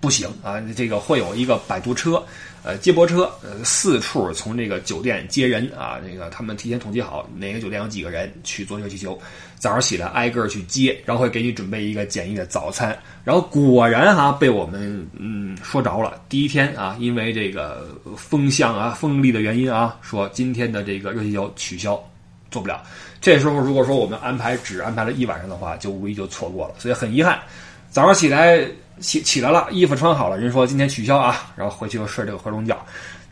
[0.00, 2.24] 不行啊，这个会有一个摆渡车。
[2.64, 9.18] 呃，接驳车，呃，四处从这个酒店接人啊，这个他们提前统计好哪个酒店有几个人去坐热气球，
[9.56, 21.98] 早上起来挨个去接，然后会给你准备一个简易的早餐，然后果然哈被我们嗯说着了，第一天啊，因为这个风向啊风力的原因啊，说今天的这个热气球取消，
[22.50, 22.82] 做不了。
[23.20, 27.38] 这时候如果说我们安排只安排了一晚上的话，就无疑就错过了，所以很遗憾，
[27.88, 28.68] 早上起来。
[29.00, 32.76] 起起来了，衣服穿好了，人说今天取消啊，然后回去又睡这个合中觉，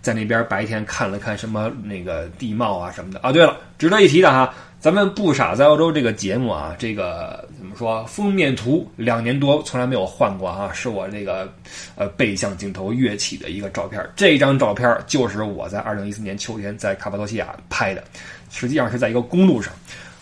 [0.00, 3.32] 在那边白天看了看什么那个地貌啊什么的啊。
[3.32, 11.52] 对了，值得一提的哈，咱们不傻在澳洲这个节目啊，这个怎么说封面图两年多从来没有换过啊，是我这个
[11.96, 14.04] 呃背向镜头跃起的一个照片。
[14.14, 18.04] 这张照片就是我在二零一四年秋天在卡帕多西亚拍的，
[18.50, 19.72] 实际上是在一个公路上，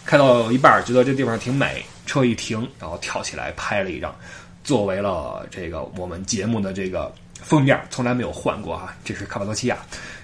[0.05, 4.15] 开到一半觉得这地方挺美，车一停，然后跳起来拍了一张。
[4.65, 8.97] 作为了这个我们节目的这个封面，从来没有换过哈。
[9.05, 9.77] 这是卡帕多奇亚，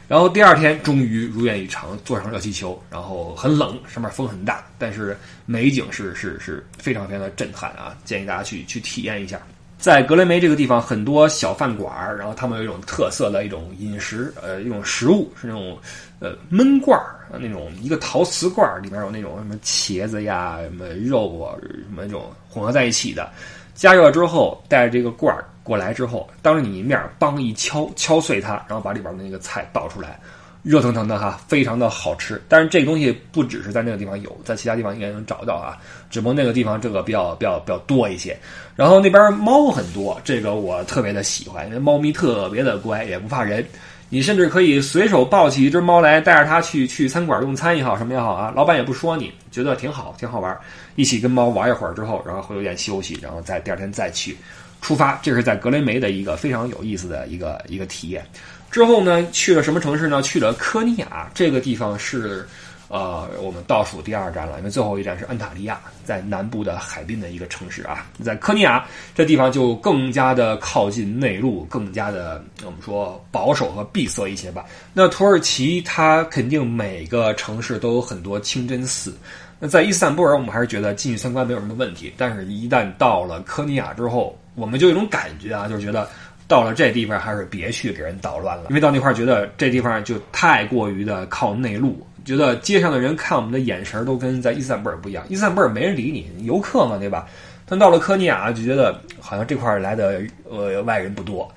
[0.08, 7.94] 然后第二天终于如愿以偿坐上热气球，然后很冷，上面风很大，但是美景是是是非常非常的震撼啊！
[8.04, 9.38] 建议大家去去体验一下。
[9.78, 15.78] 在格雷梅这个地方，很多小饭馆儿，然后他们有一种特色的一种饮食，呃，一种食物是那种
[16.20, 23.28] 呃焖罐儿，那种一个陶瓷罐儿里面有那种什么茄子呀、什么肉啊、什么这种混合在一起的。
[23.74, 30.20] 加热之后，带着这个罐儿过来之后，当着你面梆一敲，敲碎它，然后把里边的那个菜倒出来，
[30.62, 32.38] 热腾腾的哈，非常的好吃。
[32.46, 35.78] 但是这个东西不只是在那个地方有，在其他地方应该能找到啊，
[36.10, 38.38] 只不过那个地方这个比较比较比较多一些。
[38.76, 43.64] 然后那边猫很多，这个我特别的喜欢，因为猫咪特别的乖，也不怕人。
[44.12, 50.54] 你甚至可以随手抱起一只猫来，带着它去去餐馆用餐也好，什么也好啊，老板也不说你，觉得挺好，挺好玩。
[50.96, 54.36] 一起跟猫玩一会儿之后，然后会有点休息，然后再第二天再去
[54.82, 55.18] 出发。
[55.22, 58.22] 这是在格雷梅的一个非常有意思的一个一个体验。
[58.70, 60.20] 之后呢，去了什么城市呢？
[60.20, 62.46] 去了科尼亚，这个地方是。
[62.90, 68.84] 呃，我们倒数第二站了，因为最后一站是安塔利亚，在南部的海滨的一个城市啊，在科尼亚
[69.14, 74.64] 这地方就更加的靠近内陆，更加的我们说保守和闭塞一些吧。
[74.92, 79.16] 那土耳其它肯定每个城市都有很多清真寺。
[79.60, 86.08] 那在伊斯坦布尔，我们还是觉得进去参观没有什么问题，但是一旦到了科尼亚之后，我们就有一种感觉啊，就是觉得
[86.48, 92.04] 到了这地方还是别去给人捣乱了，因为到那块儿觉得这地方就太过于的靠内陆。
[92.30, 97.26] 觉得街上的人看我们的眼神都跟在伊斯坦布尔不一样，伊斯坦布尔没人理你，游客嘛，对吧？
[97.66, 101.52] 但到了科尼亚就觉得好像这块来的呃外人不多，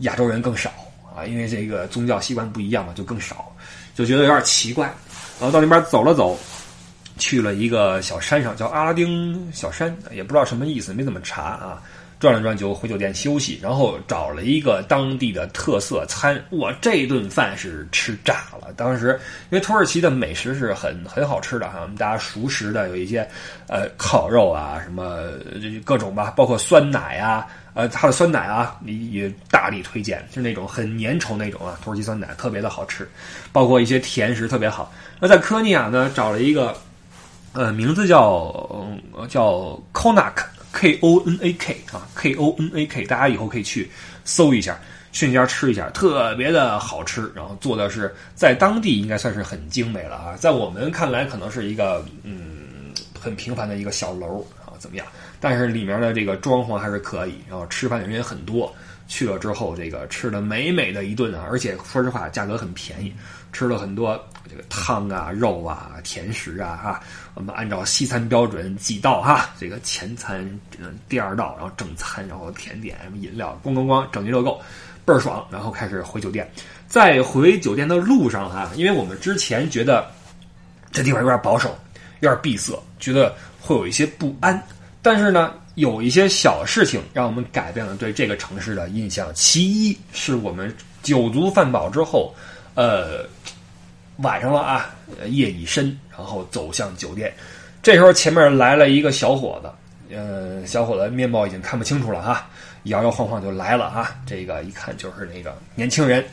[0.00, 0.70] 亚洲人更少
[1.14, 3.54] 啊，因为这个宗教习惯不一样嘛，就更少，
[3.94, 4.86] 就觉得有点奇怪。
[5.38, 6.38] 然后到那边走了走，
[7.18, 11.82] 去了一个小山上，叫阿拉丁小山，也不知道什么意思，没怎么查啊。
[12.18, 16.42] 转了转就回酒店休息，然后找了一个当地的特色餐。
[16.50, 18.72] 哇，这顿饭是吃炸了！
[18.76, 19.18] 当时
[19.50, 23.28] 因为土耳其的美食是很很好吃的哈，我们大家熟识的有一些，
[23.68, 25.30] 呃，烤肉啊，什么
[25.84, 33.08] 各种吧，包括酸奶啊，呃，它的酸奶啊，也大力推荐，是那种很粘稠那种啊，土耳其酸奶特别的好吃，
[33.52, 34.92] 包括一些甜食特别好。
[35.20, 36.76] 那在科尼亚呢，找了一个，
[37.52, 38.22] 呃，名字叫
[39.12, 40.44] 呃叫 Konak。
[40.70, 43.90] K O N A K 啊，K O N A K，大家以后可以去
[44.24, 44.78] 搜一下，
[45.10, 47.32] 去那家吃一下，特别的好吃。
[47.34, 55.06] 然后做的是在当地应该算是很精美了啊，在我们看来可能是一个嗯很平凡的一个小楼啊，怎么样？
[55.40, 58.72] 但是里面的这个装潢还是可以，然后吃饭的人也很多。
[59.08, 63.10] 去了之后，这个吃的美美的一顿啊，而且说实话价格很便宜，
[63.52, 64.18] 吃了很多
[64.48, 67.00] 这个汤啊、肉啊、甜食啊哈。
[67.34, 70.48] 我们按照西餐标准几道哈，这个前餐、
[71.08, 74.60] 第二道，然后正餐，然后甜点、饮料，咣咣咣，整齐乐够，
[75.04, 75.46] 倍儿爽。
[75.50, 76.50] 然后开始回酒店，
[76.86, 80.10] 在回酒店的路上哈，因为我们之前觉得
[80.90, 81.76] 这地方有点保守，
[82.20, 84.62] 有点闭塞，觉得会有一些不安，
[85.02, 85.52] 但是呢。
[85.78, 89.32] 有一些小事情让我们改变了对这个城市的印象。
[89.32, 90.74] 其一是我们
[91.04, 92.34] 酒足饭饱之后，
[92.78, 93.26] 呃，
[94.18, 94.88] 晚上了啊，
[95.26, 97.34] 夜已深，然后走向酒店。
[97.82, 102.46] 这时候前面来了一个小伙子，呃，小伙子面貌已经看不清楚了哈，
[102.84, 104.14] 摇摇晃晃就来了啊。
[104.24, 106.24] 这个一看就是那个年轻人，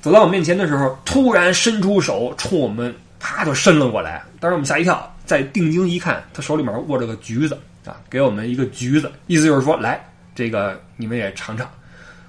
[0.00, 7.58] 走到我面前的时候，突然伸出手冲我们啪就伸了过来，当时我们吓一跳，再定睛一看，他手里面握着个橘子。
[7.84, 10.02] 啊，给我们一个橘子，意思就是说，来，
[10.34, 11.70] 这个你们也尝尝。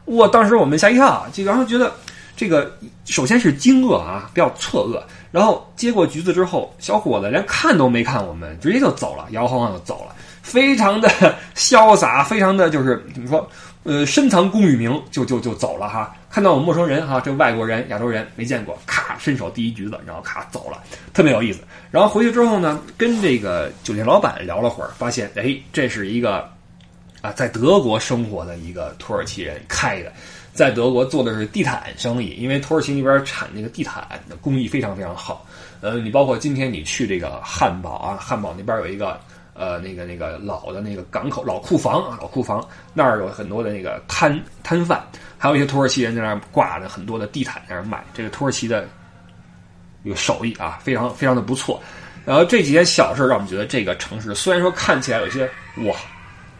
[0.07, 1.89] 哇，当时我们吓一跳，就然后觉得
[2.35, 5.01] 这个首先是惊愕啊，比较错愕。
[5.31, 11.09] 然后接过橘子之后，小伙子连看都没看我们，直接就走了，摇晃晃就走了，非常的
[11.55, 13.49] 潇洒，非常的就是怎么说，
[13.83, 16.15] 呃，深藏功与名，就就就走了哈。
[16.29, 20.81] 看到我们陌生人哈，这外国人、亚洲人没见过，咔伸手第一橘子，然后咔走了，
[21.13, 21.59] 特别有意思。
[21.91, 26.49] 然后回去之后呢，跟这个酒店老板聊了会儿，发现哎，这是一个
[27.21, 30.11] 啊，在德国生活的一个土耳其人开的，
[30.55, 35.45] 在德国做的是地毯生意，因为土耳其那边产那个地毯的工艺非常非常好。
[35.81, 39.19] 呃，你包括今天你去这个汉堡啊，汉堡那边有一个。
[39.57, 42.61] 呃，那个那个老的那个港口老库房啊，老库房
[42.93, 45.01] 那儿有很多的那个摊摊贩，
[45.37, 48.03] 还有一些土耳其人在那儿挂着很多的地毯在那儿卖。
[48.13, 48.85] 这个土耳其的
[50.03, 51.81] 有手艺啊，非常非常的不错。
[52.25, 55.49] 然后这几件小事让我们觉得这个城市虽然说看起来有些
[55.85, 55.95] 哇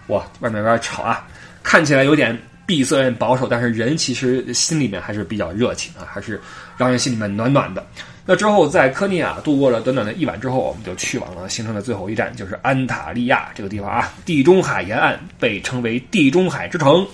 [0.07, 1.27] 哇外面有点吵啊，
[1.63, 2.33] 看起来有点
[2.65, 6.41] 闭塞、保守，但是人其实心里面还是比较热情啊，还是
[6.77, 7.85] 让人心里面暖暖的。
[8.25, 14.11] 那之后，在科尼亚度过了短短的一晚之后，我们就去往了行程的最后一站，就是安塔利亚这个地方啊。
[14.25, 17.05] 地中海沿岸被称为“地中海之城”，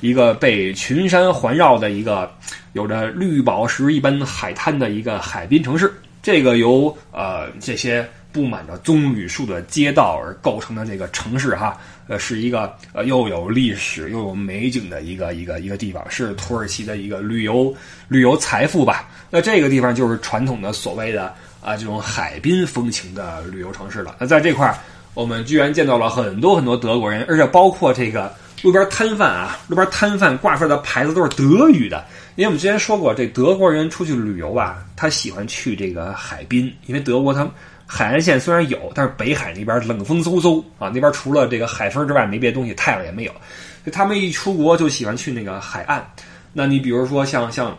[0.00, 2.32] 一个被群山环绕的一个
[2.74, 5.92] 有着绿宝石一般海滩的一个海滨城市。
[6.22, 17.74] 这个由呃这些布满着棕榈树的街道而构成的这个城市哈，呃，是一个呃又有历史又有美景的一个一个一个地方，是土耳其的一个旅游
[18.06, 19.08] 旅游财富吧。
[19.30, 24.14] 那这个地方就是传统的所谓的啊这种海滨风情的旅游城市了。
[24.18, 24.76] 那在这块儿，
[25.14, 32.04] 我们居然见到了很多很多德国人，而且包括这个路边摊贩啊，路边摊贩挂出来的牌子都是德语的。
[32.36, 37.48] 因为我们之前说过，这德国人出去旅游吧，他喜欢去这个海滨，因为德国他
[37.86, 46.08] 海岸线虽然有，但是北海那边冷风嗖嗖啊，那边除了这个海风之外没别的东西，太阳也没有，所以他们一出国就喜欢去那个海岸。
[46.52, 47.76] 那你比如说像像。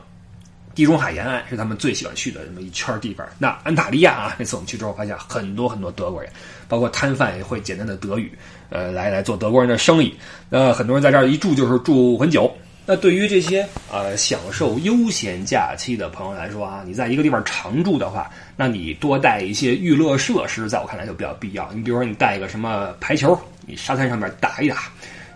[0.74, 3.28] 地中海沿岸是他们最喜欢去的这么一圈地方。
[3.38, 6.32] 那安塔利亚啊， 那次我们去之后发现很多很多德国人，
[6.70, 8.32] 包括摊贩也会简单的德语，
[8.70, 10.16] 呃，来来做德国人的生意。
[10.50, 12.50] 那很多人在这儿一住就是住很久。
[12.92, 21.72] 那对于这些呃享受悠闲假期的朋友来说啊，你在一个地方常住的话，那你多带一些娱乐设施，在我看来就比较必要。
[21.72, 24.76] 你比如说你带一个什么排球，你沙滩上面打一打；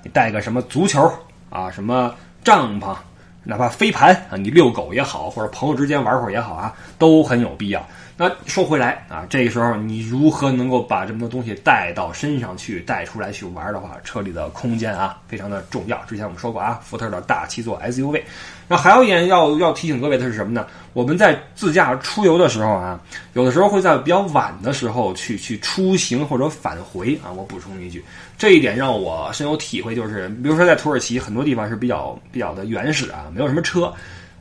[0.04, 1.10] 你带个什么足球
[1.50, 2.94] 啊，什么帐篷。
[3.46, 7.88] 哪怕飞盘啊，你遛狗也好，或者朋友之间玩会儿也好啊，都很有必要。
[8.18, 15.98] 那说回来啊，这个时候你如何能够把这么多东西带到身上去，带出来去玩的话，车里的空间啊非常的重要。
[16.08, 18.22] 之前我们说过啊，福特的大七座 SUV。
[18.68, 20.66] 那还有一点要要提醒各位的是什么呢？
[20.94, 23.00] 我们在自驾出游的时候啊，
[23.34, 27.30] 有的时候会在比较晚的时候去去出行或者返回啊。
[27.32, 28.04] 我补充一句，
[28.38, 33.94] 这一点让我深有体会，就是比如说在土耳其很多地方是比较比较的原始啊，没有什么车，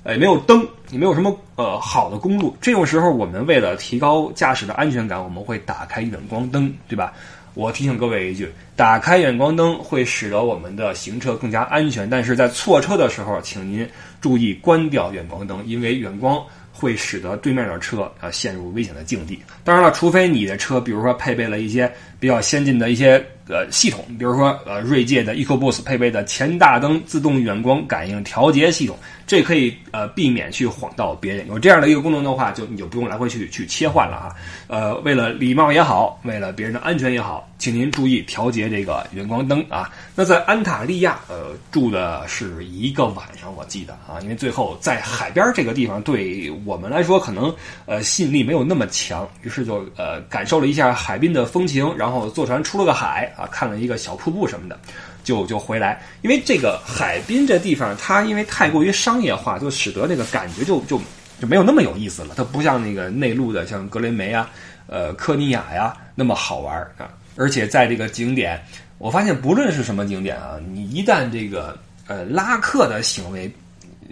[0.04, 2.56] 呃没有灯，也没有什么呃好的公路。
[2.60, 7.12] 这种时候，我们为了提高驾驶的安全感，我们会打开远光灯，对吧？
[7.54, 13.88] 我提醒各位一句：打开远光灯会使得我们的行车更加安全，但是在错车的时候，请您
[14.20, 19.40] 注意关掉远光灯，因为远光会使得对面的车啊陷入危险的境地。
[19.62, 28.98] 当然了，除非你的车，比如说配备了一些比较先进的一些呃系统，比如说呃锐界的 EcoBoost 配备的前大灯自动远光感应调节系统。
[29.26, 34.36] 这可以呃避免去晃到别人，有这样的一个功能的话，就你就不用来回去去切换了啊。
[34.66, 39.90] 呃，为了礼貌也好，为了别人的安全也好，请您注意调节这个远光灯啊。
[40.14, 47.54] 那在安塔利亚呃住的是一个晚上，我记得啊，因为最后在海边这个地方对我们来说可能
[47.86, 54.78] 呃吸引力没有那么强，于是就呃感受了一下海滨的风情，然后坐船出了个海啊，看了一个小瀑布什么的。
[55.24, 61.00] 就就回来，因为这个海滨这地方，它因为太过于商业化，就使得那个感觉就就
[61.40, 62.34] 就没有那么有意思了。
[62.36, 64.48] 它不像那个内陆的，像格雷梅啊、
[64.86, 67.08] 呃科尼亚呀那么好玩啊。
[67.34, 68.62] 而且在这个景点，
[68.98, 73.52] 我发现不论是什么景点啊，你一旦这个呃拉客的行为。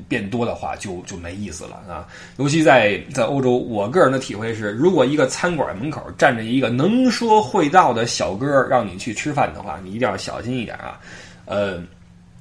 [0.09, 2.07] 变多的话就就没意思了啊！
[2.37, 10.99] 尤其在在欧洲，我个人的体会是，如果一个餐馆门口站着一个能说会道的小哥让你去吃饭的话，你一定要小心一点啊！
[11.45, 11.83] 呃，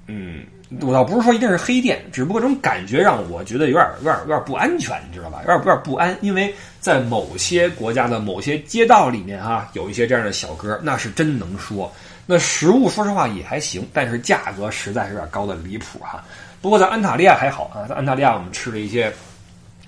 [0.08, 0.44] 嗯，
[0.82, 5.40] 我倒不是说一定是黑店，只不过这种感觉让我觉得有点有点有点不安全，你知道吧？
[5.42, 11.92] 有点有点不安，因为在某些国家的某些街道里面啊，有一些这样的小哥，那是真能说。
[12.28, 16.24] 那食物说实话也还行，但是价格实在是有点高的离谱哈。
[16.62, 19.12] 不过在安塔利亚还好啊，在安塔利亚我们吃了一些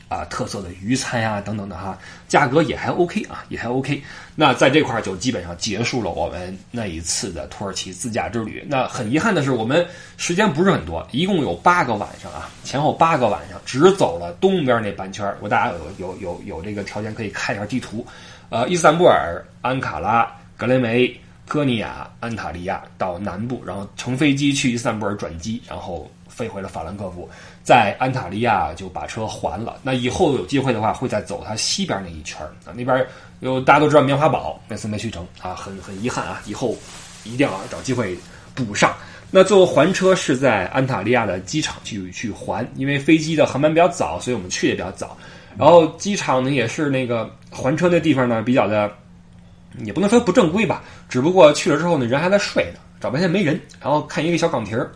[0.10, 1.96] 啊特色的鱼餐呀等等的哈，
[2.28, 4.02] 价格也还 OK 啊，也还 OK。
[4.36, 8.66] 那在这块儿就基本上结束了我们那一次的土耳其自驾之旅。
[8.68, 9.86] 那很遗憾的是，我们
[10.18, 15.38] 时间不是很多，一共有八个晚上啊，前后八个晚上，只走了东边那半圈儿。
[15.42, 18.04] 我大家有有有有这个条件可以看一下地图，
[18.50, 21.16] 呃，伊斯坦布尔、安卡拉、格雷梅、
[21.48, 26.10] 科尼亚、安塔利亚到南部，然后乘飞机去伊斯坦布尔转机，然后。
[26.34, 27.30] 飞回了法兰克福，
[27.64, 29.78] 在安塔利亚就把车还了。
[29.84, 32.74] 那以后有机会的话，会再走它西边那一圈啊。
[32.76, 33.06] 那边
[33.40, 36.42] 有大家都知道棉花堡，那次没去成啊，很很遗憾啊。
[36.46, 36.76] 以后
[37.24, 38.18] 一定要找机会
[38.56, 38.94] 补上。
[39.30, 45.16] 那最后还车是在安塔利亚的机场去去还，因为飞机的航班比较早，所以我们去的比较早。
[45.58, 48.92] 然后机场呢也是那个还车那地方呢比较的，
[49.86, 54.92] 也不能说不正规吧，只不过去了之后呢人还在睡呢，找半天没人，然后看一个小岗亭儿。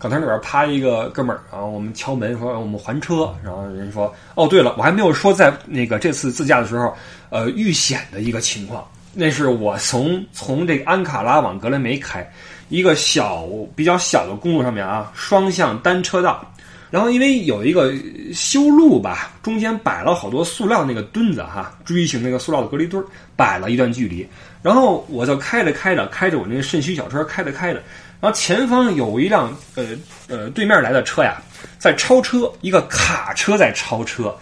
[0.00, 6.96] 岗亭里边趴一个哥们儿，然后我们敲门说我们还车，然后人说哦对了，我还没有说在那个这次自驾的时候，
[7.28, 8.82] 呃遇险的一个情况，
[9.12, 12.26] 那是我从从这个安卡拉往格雷梅开，
[12.70, 13.46] 一个小
[13.76, 16.50] 比较小的公路上面啊，双向单车道，
[16.90, 17.92] 然后因为有一个
[18.32, 23.04] 修路吧，中间摆了好多塑料那个墩子哈，锥形那个塑料的隔离墩
[23.36, 24.26] 摆了一段距离，
[24.62, 27.82] 然后我就开着开着开着我那个肾虚小车开着开着。
[28.20, 29.84] 然后前方有一辆呃
[30.28, 31.40] 呃对面来的车呀，
[31.78, 34.34] 在超车，一个卡车在超车，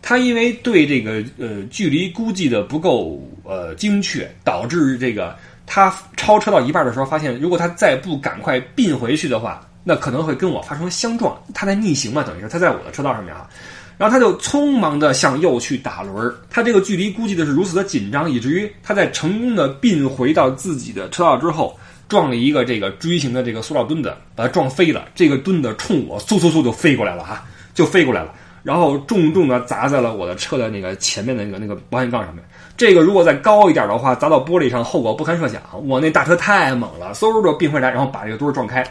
[0.00, 13.48] 他因为对这个呃距离估计的不够呃精确，导致这个他超车到一半的时候，发现如果他再不赶快并回去的话，那可能会跟我发生相撞，他在逆行嘛，等于是他在我的车道上面啊。
[13.96, 16.34] 然后他就匆忙的向右去打轮儿。
[16.50, 21.78] 他这个距离估计的是如此的紧张，以至于他在成功的并回到自己的车道之后，
[22.14, 25.08] 撞了一个这个锥形的这个塑料墩子，把它撞飞了。
[25.16, 27.44] 这个墩子冲我嗖嗖嗖就飞过来了哈，
[27.74, 32.44] 就飞过来了，然后重重的砸在了我的车的那个前面的那个那个保险杠上面。
[32.76, 35.60] 这个如果再高一点的话，砸到玻璃上，后果不堪设想。
[35.88, 38.86] 我那大车太猛了，嗖就并回来，然后把这个墩撞开。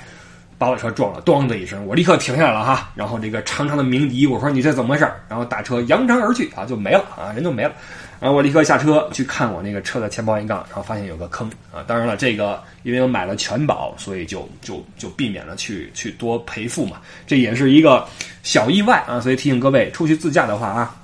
[0.64, 2.89] 把我车撞了，咣的一声，我立刻停下来了哈。
[2.95, 5.11] 然后这个长长的鸣笛，我说你这怎么回事？
[5.28, 7.74] 然后大车扬长而去啊，就没了啊，人就没了。
[8.22, 11.84] 然后我立刻下车去看我那个车的前保险杠，然后发现有个坑啊。
[11.86, 17.01] 当然了，这个因为我买了全保，所以就就就避免了去去多赔付嘛。
[17.28, 18.07] 这也是一个
[18.41, 20.95] 小意外啊，所以提醒各位出去自驾的话啊，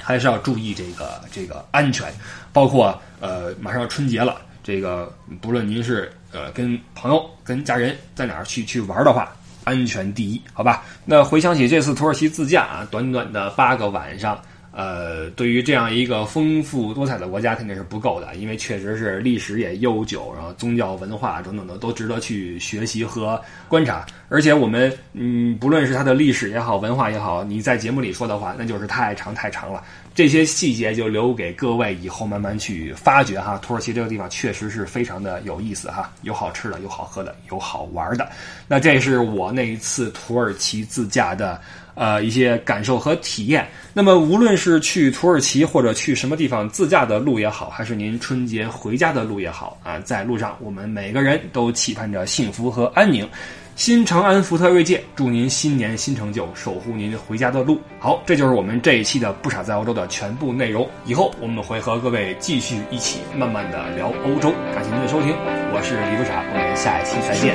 [0.00, 2.10] 还是要注意这个这个安全，
[2.50, 4.36] 包括呃马上要春节了。
[4.64, 9.32] 这个不论您是呃跟朋友、跟家人在哪儿去去玩的话，
[9.64, 10.84] 安全第一，好吧？
[11.04, 14.40] 那回想起这次土耳其自驾啊，短短的八个晚上，
[14.78, 24.04] 呃，对于这样一个丰富多彩的国家肯定是不够的，因为确实是历史也悠久，然后宗教文化等等的都值得去学习和观察。
[24.28, 29.82] 而且我们嗯，不论是它的历史也好，文化也好，你在节目里说的话，那就是太长太长了。
[30.14, 33.56] 这些细节就留给各位以后慢慢去发掘哈。
[33.58, 38.28] 土耳其这个地方确实是非常的有意思哈，有好吃的，有好喝的，有好玩的。
[38.68, 41.58] 那这是我那一次土耳其自驾的
[41.96, 43.66] 呃一些感受和体验。
[43.92, 53.28] 那么无论是去土耳其或者去什么地方自驾的路也好，还是您春节回家的路也好啊，在路上我们每个人都期盼着幸福和安宁。
[53.74, 57.78] 新长安福特锐界，祝您新年新成就，守护您回家的路。
[57.98, 60.88] 好，这就是我们这一期的不傻在欧洲的全部内容。
[61.04, 64.50] 以后我们会和各位继续一起慢慢的聊欧洲。
[64.74, 65.30] 感谢您的收听，
[65.74, 67.54] 我是李不傻，我们下一期再见，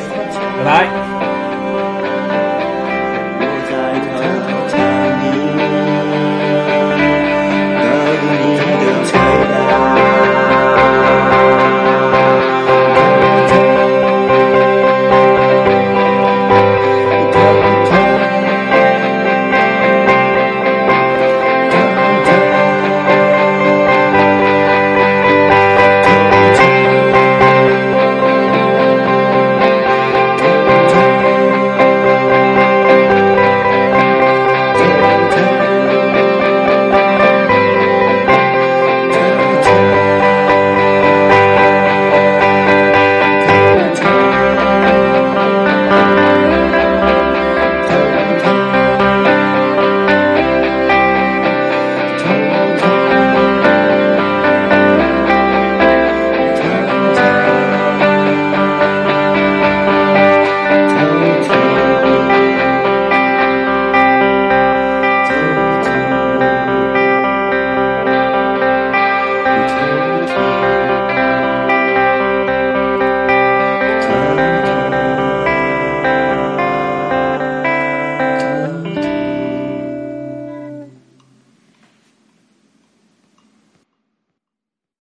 [0.60, 1.51] 拜拜。